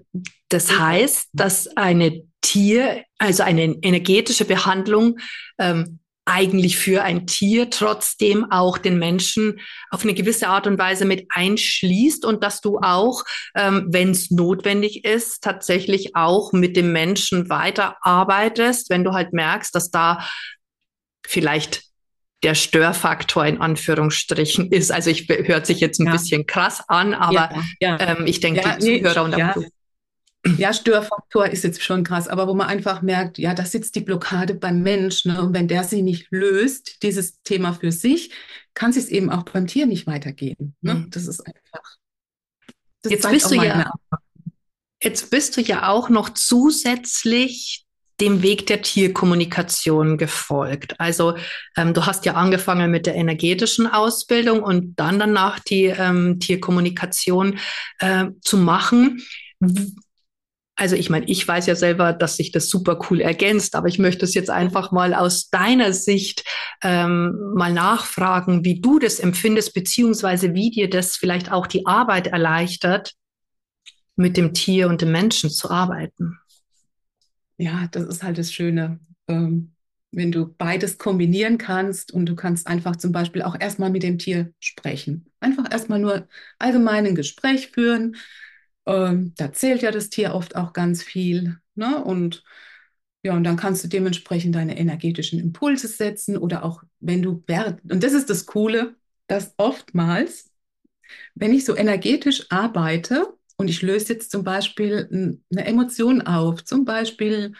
das 0.50 0.80
heißt, 0.80 1.30
dass 1.34 1.68
eine 1.76 2.24
Tier, 2.42 3.03
also 3.18 3.44
eine 3.44 3.75
energetische 3.82 4.46
Behandlung 4.46 5.18
ähm, 5.58 6.00
eigentlich 6.27 6.77
für 6.77 7.03
ein 7.03 7.25
Tier 7.25 7.70
trotzdem 7.70 8.51
auch 8.51 8.77
den 8.77 9.00
Menschen 9.00 9.60
auf 9.90 10.03
eine 10.03 10.14
gewisse 10.14 10.50
Art 10.50 10.68
und 10.68 10.77
Weise 10.77 11.06
mit 11.06 11.27
einschließt 11.30 12.25
und 12.25 12.44
dass 12.44 12.62
du 12.62 12.80
auch, 12.80 13.24
ähm, 13.56 13.88
wenn 13.90 14.12
es 14.12 14.30
notwendig 14.30 15.06
ist, 15.06 15.42
tatsächlich 15.42 16.16
auch 16.16 16.51
mit 16.51 16.75
dem 16.75 16.92
Menschen 16.92 17.50
weiterarbeitest, 17.50 18.90
wenn 18.90 19.03
du 19.03 19.14
halt 19.14 19.34
merkst, 19.34 19.74
dass 19.74 19.90
da 19.90 20.27
vielleicht 21.25 21.87
der 22.44 22.56
Störfaktor 22.56 23.46
in 23.46 23.60
Anführungsstrichen 23.60 24.72
ist. 24.72 24.92
Also 24.92 25.10
ich 25.10 25.28
hört 25.28 25.66
sich 25.66 25.80
jetzt 25.80 26.00
ein 26.00 26.06
ja. 26.06 26.12
bisschen 26.12 26.46
krass 26.46 26.84
an, 26.88 27.14
aber 27.14 27.50
ja, 27.80 27.98
ja. 27.98 28.00
Ähm, 28.00 28.28
ich 28.28 28.40
denke, 28.40 28.62
die 28.80 29.02
Zuhörer 29.02 29.24
und 29.24 29.36
auch 29.36 29.64
ja, 30.58 30.74
Störfaktor 30.74 31.48
ist 31.48 31.64
jetzt 31.64 31.84
schon 31.84 32.04
krass, 32.04 32.28
aber 32.28 32.48
wo 32.48 32.54
man 32.54 32.68
einfach 32.68 33.02
merkt, 33.02 33.38
ja, 33.38 33.54
da 33.54 33.66
sitzt 33.66 33.96
die 33.96 34.02
Blockade 34.02 34.54
beim 34.54 34.82
Mensch. 34.82 35.26
Ne? 35.26 35.42
Und 35.42 35.54
wenn 35.54 35.68
der 35.68 35.84
sie 35.84 36.02
nicht 36.02 36.28
löst, 36.30 37.04
dieses 37.04 37.42
Thema 37.42 37.74
für 37.74 37.92
sich, 37.92 38.32
kann 38.74 38.92
es 38.92 39.10
eben 39.10 39.30
auch 39.30 39.44
beim 39.44 39.68
Tier 39.68 39.88
nicht 39.88 40.08
weitergehen. 40.08 40.76
Ne? 40.82 40.94
Mhm. 40.96 41.10
Das 41.10 41.28
ist 41.28 41.42
einfach. 41.42 41.98
Das 43.02 43.12
jetzt 43.12 43.30
bist 43.30 43.52
du 43.52 43.56
ja. 43.56 43.92
Jetzt 45.02 45.30
bist 45.30 45.58
du 45.58 45.62
ja 45.62 45.90
auch 45.90 46.10
noch 46.10 46.30
zusätzlich 46.30 47.86
dem 48.20 48.42
Weg 48.42 48.66
der 48.68 48.82
Tierkommunikation 48.82 50.18
gefolgt. 50.18 51.00
Also 51.00 51.36
ähm, 51.75 51.94
du 51.94 52.06
hast 52.06 52.25
ja 52.25 52.34
angefangen 52.34 52.90
mit 52.90 53.06
der 53.06 53.16
energetischen 53.16 53.88
Ausbildung 53.88 54.64
und 54.64 54.96
dann 55.00 55.20
danach 55.20 55.60
die 55.60 55.86
ähm, 55.86 56.40
Tierkommunikation 56.40 57.60
äh, 58.00 58.25
zu 58.42 58.58
machen. 58.58 59.22
Also 60.75 60.96
ich 60.96 61.10
meine, 61.10 61.25
ich 61.25 61.48
weiß 61.48 61.66
ja 61.66 61.75
selber, 61.75 62.14
dass 62.14 62.38
sich 62.38 62.51
das 62.51 62.70
super 62.70 63.00
cool 63.10 63.20
ergänzt, 63.20 63.75
aber 63.75 63.88
ich 63.88 63.98
möchte 63.98 64.25
es 64.25 64.36
jetzt 64.36 64.51
einfach 64.51 64.92
mal 64.92 65.16
aus 65.16 65.50
deiner 65.50 65.92
Sicht 65.92 66.44
ähm, 66.84 67.53
mal 67.56 67.74
nachfragen, 67.74 68.64
wie 68.64 68.80
du 68.80 69.00
das 69.00 69.20
empfindest, 69.20 69.74
beziehungsweise 69.74 70.53
wie 70.53 70.70
dir 70.70 70.90
das 70.90 71.18
vielleicht 71.18 71.51
auch 71.51 71.66
die 71.66 71.88
Arbeit 71.88 72.27
erleichtert, 72.27 73.14
mit 74.16 74.38
dem 74.38 74.53
Tier 74.53 74.88
und 74.88 75.01
dem 75.01 75.12
Menschen 75.12 75.50
zu 75.50 75.70
arbeiten. 75.72 76.40
Ja, 77.57 77.87
das 77.91 78.03
ist 78.05 78.24
halt 78.24 78.37
das 78.37 78.51
Schöne. 78.53 79.00
Ähm, 79.27 79.74
wenn 80.11 80.31
du 80.31 80.46
beides 80.48 80.98
kombinieren 80.98 81.57
kannst 81.57 82.11
und 82.13 82.27
du 82.27 82.35
kannst 82.35 82.67
einfach 82.67 82.96
zum 82.96 83.11
Beispiel 83.11 83.41
auch 83.41 83.59
erstmal 83.59 83.89
mit 83.89 84.03
dem 84.03 84.17
Tier 84.17 84.53
sprechen. 84.59 85.29
Einfach 85.39 85.70
erstmal 85.72 86.00
nur 86.00 86.27
allgemein 86.59 87.05
ein 87.05 87.15
Gespräch 87.15 87.70
führen 87.70 88.15
ähm, 88.87 89.33
da 89.37 89.53
zählt 89.53 89.81
ja 89.83 89.91
das 89.91 90.09
Tier 90.09 90.33
oft 90.35 90.55
auch 90.57 90.74
ganz 90.74 91.03
viel. 91.03 91.57
Ne? 91.75 92.03
Und 92.03 92.43
ja, 93.24 93.35
und 93.35 93.43
dann 93.46 93.57
kannst 93.57 93.83
du 93.83 93.89
dementsprechend 93.89 94.55
deine 94.55 94.77
energetischen 94.79 95.39
Impulse 95.39 95.87
setzen 95.87 96.37
oder 96.37 96.65
auch 96.65 96.83
wenn 97.00 97.22
du, 97.24 97.43
und 97.89 98.03
das 98.03 98.13
ist 98.13 98.29
das 98.29 98.46
Coole, 98.48 98.96
dass 99.27 99.53
oftmals, 99.57 100.51
wenn 101.35 101.53
ich 101.53 101.65
so 101.65 101.75
energetisch 101.75 102.48
arbeite 102.51 103.37
und 103.57 103.70
ich 103.70 103.81
löse 103.81 104.13
jetzt 104.13 104.31
zum 104.31 104.43
Beispiel 104.43 105.39
eine 105.51 105.65
Emotion 105.65 106.22
auf, 106.22 106.63
zum 106.63 106.85
Beispiel, 106.85 107.53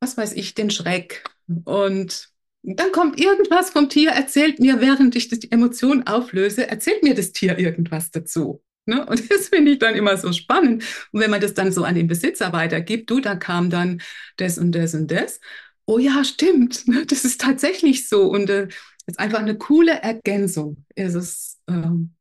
was 0.00 0.16
weiß 0.16 0.32
ich, 0.34 0.54
den 0.54 0.70
Schreck 0.70 1.24
und 1.64 2.32
dann 2.64 2.92
kommt 2.92 3.20
irgendwas 3.20 3.70
vom 3.70 3.88
Tier, 3.88 4.10
erzählt 4.10 4.60
mir, 4.60 4.80
während 4.80 5.16
ich 5.16 5.28
die 5.28 5.50
Emotion 5.50 6.04
auflöse, 6.06 6.68
erzählt 6.68 7.02
mir 7.02 7.14
das 7.14 7.32
Tier 7.32 7.58
irgendwas 7.58 8.10
dazu. 8.10 8.62
Ne? 8.86 9.04
Und 9.06 9.30
das 9.30 9.48
finde 9.48 9.72
ich 9.72 9.78
dann 9.78 9.94
immer 9.94 10.16
so 10.16 10.32
spannend. 10.32 10.84
Und 11.12 11.20
wenn 11.20 11.30
man 11.30 11.40
das 11.40 11.54
dann 11.54 11.72
so 11.72 11.84
an 11.84 11.94
den 11.94 12.06
Besitzer 12.06 12.52
weitergibt, 12.52 13.10
du, 13.10 13.20
da 13.20 13.34
kam 13.34 13.70
dann 13.70 14.00
das 14.36 14.58
und 14.58 14.72
das 14.72 14.94
und 14.94 15.10
das. 15.10 15.40
Oh 15.86 15.98
ja, 15.98 16.22
stimmt. 16.24 16.86
Ne? 16.86 17.04
Das 17.06 17.24
ist 17.24 17.40
tatsächlich 17.40 18.08
so. 18.08 18.30
Und 18.30 18.48
äh, 18.48 18.68
ist 19.06 19.18
einfach 19.18 19.40
eine 19.40 19.58
coole 19.58 19.92
Ergänzung. 20.00 20.84
Es 20.94 21.14
ist, 21.14 21.60
ähm, 21.68 22.14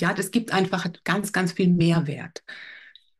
ja, 0.00 0.14
das 0.14 0.30
gibt 0.30 0.52
einfach 0.52 0.86
ganz, 1.04 1.32
ganz 1.32 1.52
viel 1.52 1.68
Mehrwert 1.68 2.42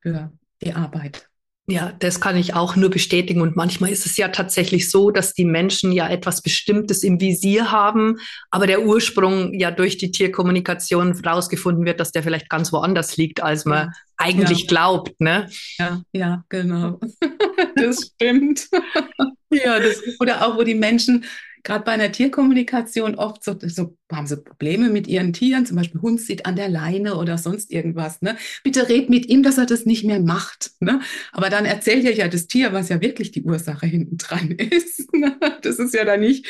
für 0.01 0.33
die 0.63 0.73
Arbeit. 0.73 1.29
Ja, 1.67 1.95
das 1.99 2.21
kann 2.21 2.37
ich 2.37 2.53
auch 2.53 2.77
nur 2.77 2.91
bestätigen. 2.91 3.41
Und 3.41 3.57
manchmal 3.57 3.91
ist 3.91 4.05
es 4.05 4.19
ja 4.19 4.29
tatsächlich 4.29 4.91
so, 4.91 5.11
dass 5.11 5.33
die 5.33 5.47
Menschen 5.47 5.93
ja 5.93 6.11
etwas 6.11 6.43
Bestimmtes 6.43 7.03
im 7.03 7.19
Visier 7.21 7.71
haben, 7.73 8.19
aber 8.51 8.67
der 8.67 8.83
Ursprung 8.83 9.55
ja 9.59 9.71
durch 9.71 9.97
die 9.97 10.11
Tierkommunikation 10.11 11.19
rausgefunden 11.25 11.87
wird, 11.87 12.01
dass 12.01 12.13
der 12.13 12.23
vielleicht 12.23 12.51
ganz 12.51 12.71
woanders 12.71 13.17
liegt, 13.17 13.43
als 13.43 13.65
man 13.65 13.87
ja. 13.87 13.93
eigentlich 14.19 14.61
ja. 14.61 14.67
glaubt. 14.67 15.19
Ne? 15.21 15.49
Ja, 15.79 16.03
ja, 16.13 16.45
genau. 16.51 17.01
das 17.77 18.13
stimmt. 18.15 18.69
ja, 19.51 19.81
das, 19.81 20.03
oder 20.21 20.47
auch, 20.47 20.59
wo 20.59 20.65
die 20.65 20.75
Menschen 20.75 21.25
gerade 21.65 21.85
bei 21.85 21.93
einer 21.93 22.13
Tierkommunikation 22.13 23.17
oft 23.17 23.43
so, 23.43 23.57
so, 23.61 23.97
haben 24.13 24.27
sie 24.27 24.37
Probleme 24.37 24.91
mit 24.91 25.09
ihren 25.09 25.33
Tieren, 25.33 25.67
zum 25.67 25.77
Beispiel 25.77 26.01
Hund 26.01 26.21
sieht 26.21 26.47
an 26.47 26.57
der 26.57 26.69
Leine 26.69 27.17
oder 27.17 27.39
sonst 27.39 27.73
irgendwas. 27.73 28.23
Ne? 28.23 28.37
Bitte 28.63 28.89
red 28.89 29.11
mit 29.11 29.27
ihm, 29.27 29.43
dass 29.43 29.59
er 29.59 29.67
das 29.67 29.87
nicht 29.87 30.05
mehr 30.05 30.21
macht. 30.21 30.73
Ne? 30.81 31.01
Aber 31.33 31.51
dann 31.51 31.65
erzählt 31.65 32.05
ihr 32.05 32.15
ja 32.15 32.29
das 32.29 32.47
Tier, 32.47 32.73
was 32.73 32.91
ja 32.91 33.01
wirklich 33.01 33.33
die 33.33 33.43
Ursache 33.43 33.87
hinten 33.87 34.19
dran 34.19 34.51
ist. 34.53 35.13
Ne? 35.13 35.37
Das 35.63 35.79
ist 35.79 35.95
ja 35.95 36.05
dann 36.05 36.21
nicht 36.21 36.47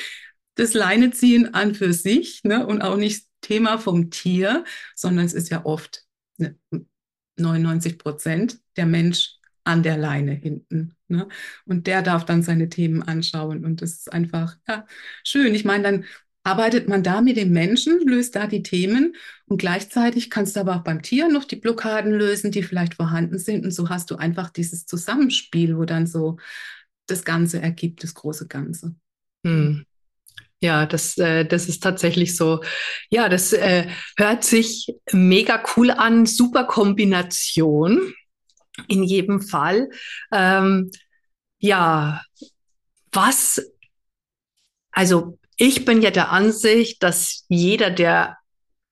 das 0.56 0.74
Leineziehen 0.74 1.54
an 1.54 1.74
für 1.74 1.92
sich 1.92 2.42
ne? 2.44 2.66
und 2.66 2.82
auch 2.82 2.96
nicht 2.96 3.26
Thema 3.40 3.78
vom 3.78 4.10
Tier, 4.10 4.64
sondern 4.94 5.24
es 5.24 5.34
ist 5.34 5.50
ja 5.50 5.64
oft 5.64 6.04
99 7.36 7.98
Prozent 7.98 8.58
der 8.76 8.86
Mensch 8.86 9.36
an 9.64 9.82
der 9.82 9.96
Leine 9.96 10.32
hinten. 10.32 10.96
Ne? 11.08 11.28
Und 11.66 11.86
der 11.86 12.02
darf 12.02 12.24
dann 12.24 12.42
seine 12.42 12.68
Themen 12.68 13.02
anschauen. 13.02 13.64
Und 13.64 13.82
das 13.82 13.92
ist 13.92 14.12
einfach 14.12 14.56
ja, 14.68 14.86
schön. 15.22 15.54
Ich 15.54 15.64
meine, 15.64 15.82
dann 15.82 16.04
arbeitet 16.44 16.88
man 16.88 17.02
da 17.02 17.22
mit 17.22 17.36
dem 17.36 17.50
Menschen, 17.50 18.00
löst 18.06 18.36
da 18.36 18.46
die 18.46 18.62
Themen 18.62 19.16
und 19.46 19.58
gleichzeitig 19.58 20.28
kannst 20.28 20.56
du 20.56 20.60
aber 20.60 20.76
auch 20.76 20.84
beim 20.84 21.02
Tier 21.02 21.28
noch 21.28 21.44
die 21.44 21.56
Blockaden 21.56 22.12
lösen, 22.12 22.50
die 22.50 22.62
vielleicht 22.62 22.94
vorhanden 22.94 23.38
sind. 23.38 23.64
Und 23.64 23.70
so 23.70 23.88
hast 23.88 24.10
du 24.10 24.16
einfach 24.16 24.50
dieses 24.50 24.86
Zusammenspiel, 24.86 25.76
wo 25.78 25.84
dann 25.86 26.06
so 26.06 26.36
das 27.06 27.24
Ganze 27.24 27.60
ergibt, 27.60 28.02
das 28.02 28.14
große 28.14 28.46
Ganze. 28.46 28.94
Hm. 29.44 29.84
Ja, 30.60 30.86
das, 30.86 31.18
äh, 31.18 31.44
das 31.44 31.68
ist 31.68 31.82
tatsächlich 31.82 32.36
so. 32.36 32.62
Ja, 33.10 33.28
das 33.28 33.52
äh, 33.52 33.86
hört 34.16 34.44
sich 34.44 34.94
mega 35.12 35.62
cool 35.76 35.90
an. 35.90 36.24
Super 36.24 36.64
Kombination. 36.64 38.14
In 38.88 39.02
jedem 39.02 39.40
Fall. 39.40 39.88
Ähm, 40.32 40.90
ja, 41.58 42.22
was, 43.12 43.62
also 44.90 45.38
ich 45.56 45.84
bin 45.84 46.02
ja 46.02 46.10
der 46.10 46.32
Ansicht, 46.32 47.02
dass 47.02 47.44
jeder, 47.48 47.90
der 47.90 48.36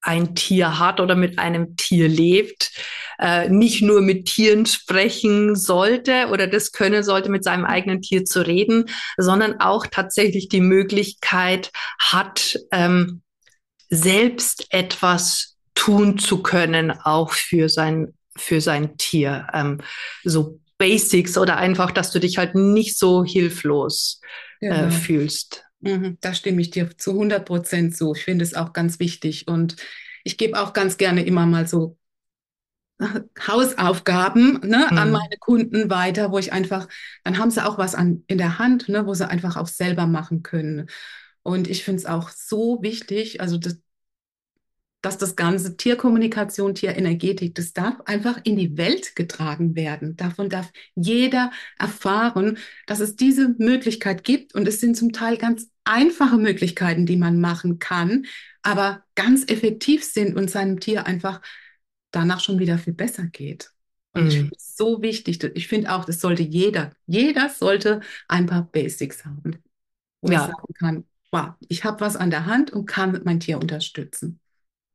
ein 0.00 0.34
Tier 0.34 0.78
hat 0.78 1.00
oder 1.00 1.14
mit 1.14 1.38
einem 1.38 1.76
Tier 1.76 2.08
lebt, 2.08 2.72
äh, 3.18 3.48
nicht 3.48 3.82
nur 3.82 4.02
mit 4.02 4.26
Tieren 4.26 4.66
sprechen 4.66 5.54
sollte 5.54 6.28
oder 6.32 6.48
das 6.48 6.72
können 6.72 7.04
sollte, 7.04 7.30
mit 7.30 7.44
seinem 7.44 7.64
eigenen 7.64 8.02
Tier 8.02 8.24
zu 8.24 8.44
reden, 8.44 8.86
sondern 9.16 9.60
auch 9.60 9.86
tatsächlich 9.86 10.48
die 10.48 10.60
Möglichkeit 10.60 11.70
hat, 12.00 12.58
ähm, 12.72 13.22
selbst 13.88 14.66
etwas 14.70 15.56
tun 15.74 16.18
zu 16.18 16.42
können, 16.42 16.90
auch 16.90 17.32
für 17.32 17.68
sein, 17.68 18.12
für 18.36 18.60
sein 18.60 18.96
Tier. 18.96 19.46
Ähm, 19.52 19.78
so 20.24 20.60
Basics 20.78 21.38
oder 21.38 21.56
einfach, 21.58 21.90
dass 21.90 22.10
du 22.10 22.18
dich 22.18 22.38
halt 22.38 22.54
nicht 22.54 22.98
so 22.98 23.24
hilflos 23.24 24.20
äh, 24.60 24.68
genau. 24.68 24.90
fühlst. 24.90 25.64
Mhm, 25.80 26.18
da 26.20 26.34
stimme 26.34 26.60
ich 26.60 26.70
dir 26.70 26.96
zu 26.96 27.12
100 27.12 27.44
Prozent 27.44 27.96
zu. 27.96 28.14
Ich 28.14 28.24
finde 28.24 28.44
es 28.44 28.54
auch 28.54 28.72
ganz 28.72 28.98
wichtig 28.98 29.48
und 29.48 29.76
ich 30.24 30.38
gebe 30.38 30.60
auch 30.60 30.72
ganz 30.72 30.96
gerne 30.96 31.24
immer 31.24 31.46
mal 31.46 31.66
so 31.66 31.98
Hausaufgaben 33.48 34.60
ne, 34.62 34.88
mhm. 34.90 34.98
an 34.98 35.10
meine 35.10 35.36
Kunden 35.38 35.90
weiter, 35.90 36.30
wo 36.30 36.38
ich 36.38 36.52
einfach, 36.52 36.88
dann 37.24 37.38
haben 37.38 37.50
sie 37.50 37.64
auch 37.64 37.78
was 37.78 37.94
an, 37.94 38.24
in 38.26 38.38
der 38.38 38.58
Hand, 38.58 38.88
ne, 38.88 39.06
wo 39.06 39.14
sie 39.14 39.28
einfach 39.28 39.56
auch 39.56 39.66
selber 39.66 40.06
machen 40.06 40.42
können. 40.42 40.88
Und 41.42 41.68
ich 41.68 41.84
finde 41.84 42.00
es 42.00 42.06
auch 42.06 42.30
so 42.30 42.78
wichtig, 42.82 43.40
also 43.40 43.58
das, 43.58 43.78
dass 45.02 45.18
das 45.18 45.36
ganze 45.36 45.76
Tierkommunikation, 45.76 46.74
Tierenergetik, 46.74 47.54
das 47.56 47.72
darf 47.72 48.00
einfach 48.06 48.40
in 48.44 48.56
die 48.56 48.76
Welt 48.76 49.16
getragen 49.16 49.74
werden. 49.74 50.16
Davon 50.16 50.48
darf 50.48 50.72
jeder 50.94 51.50
erfahren, 51.78 52.56
dass 52.86 53.00
es 53.00 53.16
diese 53.16 53.54
Möglichkeit 53.58 54.22
gibt. 54.22 54.54
Und 54.54 54.66
es 54.68 54.80
sind 54.80 54.96
zum 54.96 55.12
Teil 55.12 55.36
ganz 55.36 55.68
einfache 55.84 56.38
Möglichkeiten, 56.38 57.04
die 57.04 57.16
man 57.16 57.40
machen 57.40 57.80
kann, 57.80 58.26
aber 58.62 59.02
ganz 59.16 59.44
effektiv 59.48 60.04
sind 60.04 60.36
und 60.36 60.48
seinem 60.48 60.78
Tier 60.78 61.04
einfach 61.04 61.42
danach 62.12 62.38
schon 62.38 62.60
wieder 62.60 62.78
viel 62.78 62.92
besser 62.92 63.24
geht. 63.24 63.72
Und 64.12 64.22
mhm. 64.22 64.28
ich 64.28 64.36
finde 64.36 64.56
es 64.56 64.76
so 64.76 65.02
wichtig. 65.02 65.42
Ich 65.54 65.66
finde 65.66 65.92
auch, 65.92 66.04
das 66.04 66.20
sollte 66.20 66.44
jeder, 66.44 66.92
jeder 67.06 67.48
sollte 67.48 68.00
ein 68.28 68.46
paar 68.46 68.70
Basics 68.70 69.24
haben, 69.24 69.62
wo 70.20 70.30
ja. 70.30 70.42
ich 70.42 70.46
sagen 70.46 70.74
kann, 70.78 71.04
wow, 71.32 71.54
ich 71.68 71.82
habe 71.82 72.00
was 72.00 72.14
an 72.14 72.30
der 72.30 72.46
Hand 72.46 72.70
und 72.70 72.86
kann 72.86 73.20
mein 73.24 73.40
Tier 73.40 73.58
unterstützen. 73.58 74.38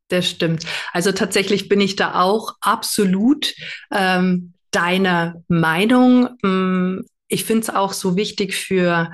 Das 0.10 0.30
stimmt. 0.30 0.66
Also 0.94 1.12
tatsächlich 1.12 1.68
bin 1.68 1.82
ich 1.82 1.96
da 1.96 2.22
auch 2.22 2.56
absolut 2.62 3.54
ähm, 3.92 4.54
deiner 4.72 5.44
Meinung. 5.48 6.30
Mm, 6.42 7.02
ich 7.28 7.44
finde 7.44 7.64
es 7.64 7.70
auch 7.70 7.94
so 7.94 8.16
wichtig 8.16 8.56
für, 8.56 9.12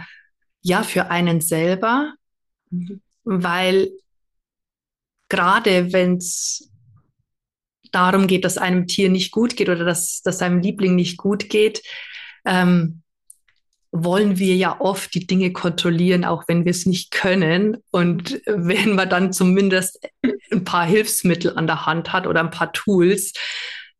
ja, 0.62 0.84
für 0.84 1.10
einen 1.10 1.42
selber, 1.42 2.14
weil 3.24 3.90
gerade 5.30 5.94
wenn 5.94 6.18
es 6.18 6.70
darum 7.92 8.28
geht, 8.28 8.46
dass 8.46 8.58
einem 8.58 8.88
Tier 8.88 9.10
nicht 9.10 9.32
gut 9.32 9.56
geht 9.56 9.70
oder 9.70 9.86
dass, 9.86 10.22
dass 10.22 10.40
seinem 10.40 10.60
Liebling 10.60 10.96
nicht 10.96 11.18
gut 11.18 11.50
geht, 11.50 11.82
ähm, 12.46 13.03
wollen 13.96 14.40
wir 14.40 14.56
ja 14.56 14.82
oft 14.82 15.14
die 15.14 15.28
Dinge 15.28 15.54
kontrollieren, 15.54 16.26
auch 16.26 16.46
wenn 16.48 16.66
wir 16.66 16.72
es 16.72 16.86
nicht 16.86 17.12
können. 17.12 17.78
Und 17.92 18.42
wenn 18.46 18.96
man 18.96 19.10
dann 19.10 19.32
zumindest 19.32 20.00
ein 20.52 20.64
paar 20.64 20.86
Hilfsmittel 20.86 21.56
an 21.56 21.68
der 21.68 21.86
Hand 21.86 22.12
hat 22.12 22.26
oder 22.26 22.40
ein 22.40 22.50
paar 22.50 22.74
Tools, 22.74 23.34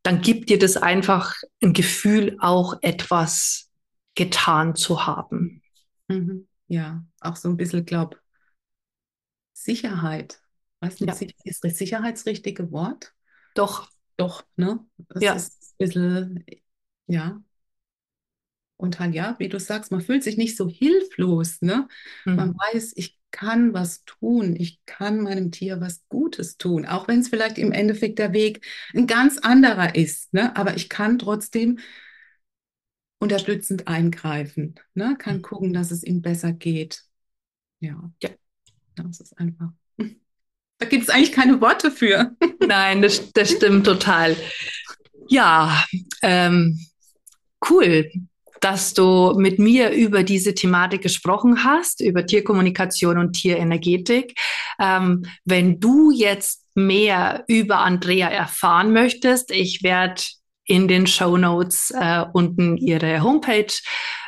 dann 0.02 0.20
gibt 0.20 0.50
dir 0.50 0.58
das 0.58 0.76
einfach 0.76 1.34
ein 1.62 1.72
Gefühl, 1.72 2.36
auch 2.40 2.76
etwas 2.82 3.70
getan 4.14 4.74
zu 4.74 5.06
haben. 5.06 5.62
Mhm. 6.08 6.48
Ja, 6.66 7.04
auch 7.20 7.36
so 7.36 7.48
ein 7.48 7.56
bisschen, 7.56 7.86
glaub, 7.86 8.18
Sicherheit. 9.52 10.40
Weiß 10.80 11.00
nicht, 11.00 11.20
ja. 11.20 11.30
ist 11.44 11.64
das 11.64 11.78
Sicherheit 11.78 12.16
das 12.16 12.26
richtige 12.26 12.70
Wort? 12.72 13.14
Doch. 13.54 13.88
Doch, 14.16 14.44
ne? 14.56 14.78
Das 15.08 15.22
ja. 15.22 15.32
ist 15.34 15.62
ein 15.62 15.76
bisschen, 15.78 16.44
ja. 17.06 17.40
Und 18.84 19.00
halt, 19.00 19.14
ja, 19.14 19.34
wie 19.38 19.48
du 19.48 19.58
sagst, 19.58 19.90
man 19.92 20.02
fühlt 20.02 20.22
sich 20.22 20.36
nicht 20.36 20.58
so 20.58 20.68
hilflos, 20.68 21.62
ne? 21.62 21.88
Mhm. 22.26 22.36
Man 22.36 22.54
weiß, 22.54 22.92
ich 22.96 23.18
kann 23.30 23.72
was 23.72 24.04
tun, 24.04 24.54
ich 24.56 24.78
kann 24.84 25.22
meinem 25.22 25.50
Tier 25.50 25.80
was 25.80 26.06
Gutes 26.10 26.58
tun, 26.58 26.84
auch 26.84 27.08
wenn 27.08 27.20
es 27.20 27.28
vielleicht 27.28 27.56
im 27.56 27.72
Endeffekt 27.72 28.18
der 28.18 28.34
Weg 28.34 28.62
ein 28.94 29.06
ganz 29.06 29.38
anderer 29.38 29.94
ist, 29.94 30.34
ne? 30.34 30.54
Aber 30.54 30.76
ich 30.76 30.90
kann 30.90 31.18
trotzdem 31.18 31.78
unterstützend 33.20 33.88
eingreifen, 33.88 34.74
ne? 34.92 35.16
Kann 35.18 35.38
mhm. 35.38 35.42
gucken, 35.42 35.72
dass 35.72 35.90
es 35.90 36.04
ihm 36.04 36.20
besser 36.20 36.52
geht. 36.52 37.04
Ja. 37.80 38.12
Ja. 38.22 38.28
Das 38.96 39.20
ist 39.20 39.38
einfach. 39.38 39.70
Da 40.78 40.86
gibt 40.86 41.04
es 41.04 41.08
eigentlich 41.08 41.32
keine 41.32 41.60
Worte 41.60 41.90
für. 41.90 42.36
Nein, 42.66 43.00
das, 43.00 43.32
das 43.32 43.52
stimmt 43.52 43.86
total. 43.86 44.36
Ja, 45.28 45.84
ähm, 46.20 46.78
cool, 47.70 48.10
dass 48.64 48.94
du 48.94 49.34
mit 49.36 49.58
mir 49.58 49.90
über 49.90 50.22
diese 50.22 50.54
Thematik 50.54 51.02
gesprochen 51.02 51.64
hast, 51.64 52.00
über 52.00 52.24
Tierkommunikation 52.24 53.18
und 53.18 53.34
Tierenergetik. 53.34 54.38
Ähm, 54.80 55.26
wenn 55.44 55.80
du 55.80 56.10
jetzt 56.10 56.64
mehr 56.74 57.44
über 57.46 57.80
Andrea 57.80 58.28
erfahren 58.28 58.94
möchtest, 58.94 59.50
ich 59.50 59.82
werde 59.82 60.22
in 60.64 60.88
den 60.88 61.06
Show 61.06 61.36
Notes 61.36 61.92
äh, 61.94 62.24
unten 62.32 62.78
ihre 62.78 63.22
Homepage 63.22 63.74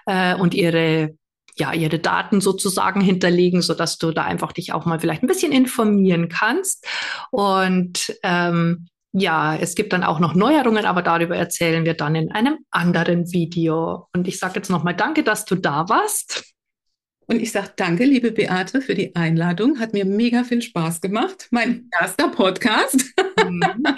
äh, 0.05 0.35
und 0.35 0.53
ihre 0.53 1.17
ja, 1.59 1.73
ihre 1.73 1.99
Daten 1.99 2.43
sozusagen 2.43 3.01
hinterlegen, 3.01 3.63
so 3.63 3.73
dass 3.73 3.97
du 3.97 4.13
da 4.13 4.25
einfach 4.25 4.53
dich 4.53 4.75
auch 4.75 4.85
mal 4.85 5.01
vielleicht 5.01 5.23
ein 5.23 5.27
bisschen 5.27 5.53
informieren 5.53 6.29
kannst. 6.29 6.87
Und 7.31 8.15
ähm, 8.23 8.89
ja, 9.13 9.57
es 9.57 9.75
gibt 9.75 9.93
dann 9.93 10.05
auch 10.05 10.21
noch 10.21 10.35
Neuerungen, 10.35 10.85
aber 10.85 11.03
darüber 11.03 11.37
erzählen 11.37 11.85
wir 11.85 11.95
dann 11.95 12.15
in 12.15 12.33
einem 12.33 12.59
anderen 12.71 13.33
Video. 13.33 14.09
Und 14.13 14.29
ich 14.29 14.39
sage 14.39 14.55
jetzt 14.57 14.71
nochmal 14.71 14.95
Danke, 14.95 15.23
dass 15.23 15.45
du 15.45 15.55
da 15.55 15.89
warst. 15.89 16.55
Und 17.27 17.41
ich 17.41 17.51
sage 17.51 17.73
danke, 17.77 18.05
liebe 18.05 18.31
Beate, 18.31 18.81
für 18.81 18.95
die 18.95 19.17
Einladung. 19.17 19.81
Hat 19.81 19.93
mir 19.93 20.05
mega 20.05 20.45
viel 20.45 20.63
Spaß 20.63 21.01
gemacht. 21.01 21.49
Mein 21.51 21.89
erster 22.01 22.29
Podcast. 22.29 23.05
Mhm. 23.59 23.97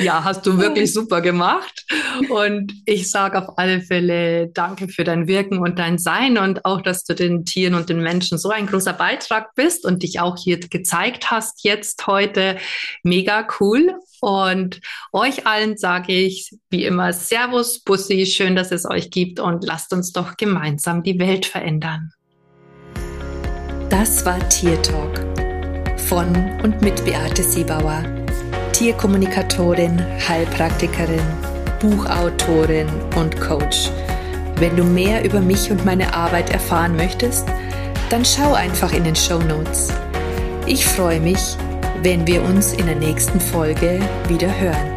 Ja, 0.00 0.24
hast 0.24 0.46
du 0.46 0.58
wirklich 0.58 0.92
super 0.92 1.20
gemacht. 1.20 1.84
Und 2.28 2.72
ich 2.86 3.10
sage 3.10 3.38
auf 3.38 3.58
alle 3.58 3.80
Fälle 3.80 4.48
danke 4.48 4.88
für 4.88 5.04
dein 5.04 5.26
Wirken 5.26 5.58
und 5.58 5.78
dein 5.78 5.98
Sein 5.98 6.38
und 6.38 6.64
auch, 6.64 6.80
dass 6.80 7.04
du 7.04 7.14
den 7.14 7.44
Tieren 7.44 7.74
und 7.74 7.88
den 7.88 8.02
Menschen 8.02 8.38
so 8.38 8.50
ein 8.50 8.66
großer 8.66 8.92
Beitrag 8.92 9.54
bist 9.54 9.84
und 9.84 10.02
dich 10.02 10.20
auch 10.20 10.36
hier 10.36 10.58
gezeigt 10.58 11.30
hast 11.30 11.64
jetzt 11.64 12.06
heute. 12.06 12.56
Mega 13.02 13.46
cool. 13.60 13.94
Und 14.20 14.80
euch 15.12 15.46
allen 15.46 15.76
sage 15.76 16.12
ich 16.12 16.50
wie 16.70 16.84
immer 16.84 17.12
Servus, 17.12 17.80
Bussi, 17.80 18.24
schön, 18.26 18.56
dass 18.56 18.72
es 18.72 18.86
euch 18.86 19.10
gibt 19.10 19.38
und 19.38 19.64
lasst 19.64 19.92
uns 19.92 20.12
doch 20.12 20.36
gemeinsam 20.36 21.02
die 21.02 21.18
Welt 21.18 21.44
verändern. 21.44 22.12
Das 23.90 24.24
war 24.24 24.48
Tier 24.48 24.80
Talk 24.82 25.20
von 26.00 26.34
und 26.62 26.82
mit 26.82 27.04
Beate 27.04 27.42
Siebauer, 27.42 28.02
Tierkommunikatorin, 28.84 29.98
Heilpraktikerin, 30.28 31.22
Buchautorin 31.80 32.86
und 33.16 33.40
Coach. 33.40 33.88
Wenn 34.56 34.76
du 34.76 34.84
mehr 34.84 35.24
über 35.24 35.40
mich 35.40 35.70
und 35.70 35.86
meine 35.86 36.12
Arbeit 36.12 36.50
erfahren 36.50 36.94
möchtest, 36.94 37.48
dann 38.10 38.26
schau 38.26 38.52
einfach 38.52 38.92
in 38.92 39.04
den 39.04 39.16
Show 39.16 39.38
Notes. 39.38 39.90
Ich 40.66 40.84
freue 40.84 41.18
mich, 41.18 41.56
wenn 42.02 42.26
wir 42.26 42.42
uns 42.42 42.74
in 42.74 42.84
der 42.84 42.96
nächsten 42.96 43.40
Folge 43.40 44.00
wieder 44.28 44.54
hören. 44.60 44.93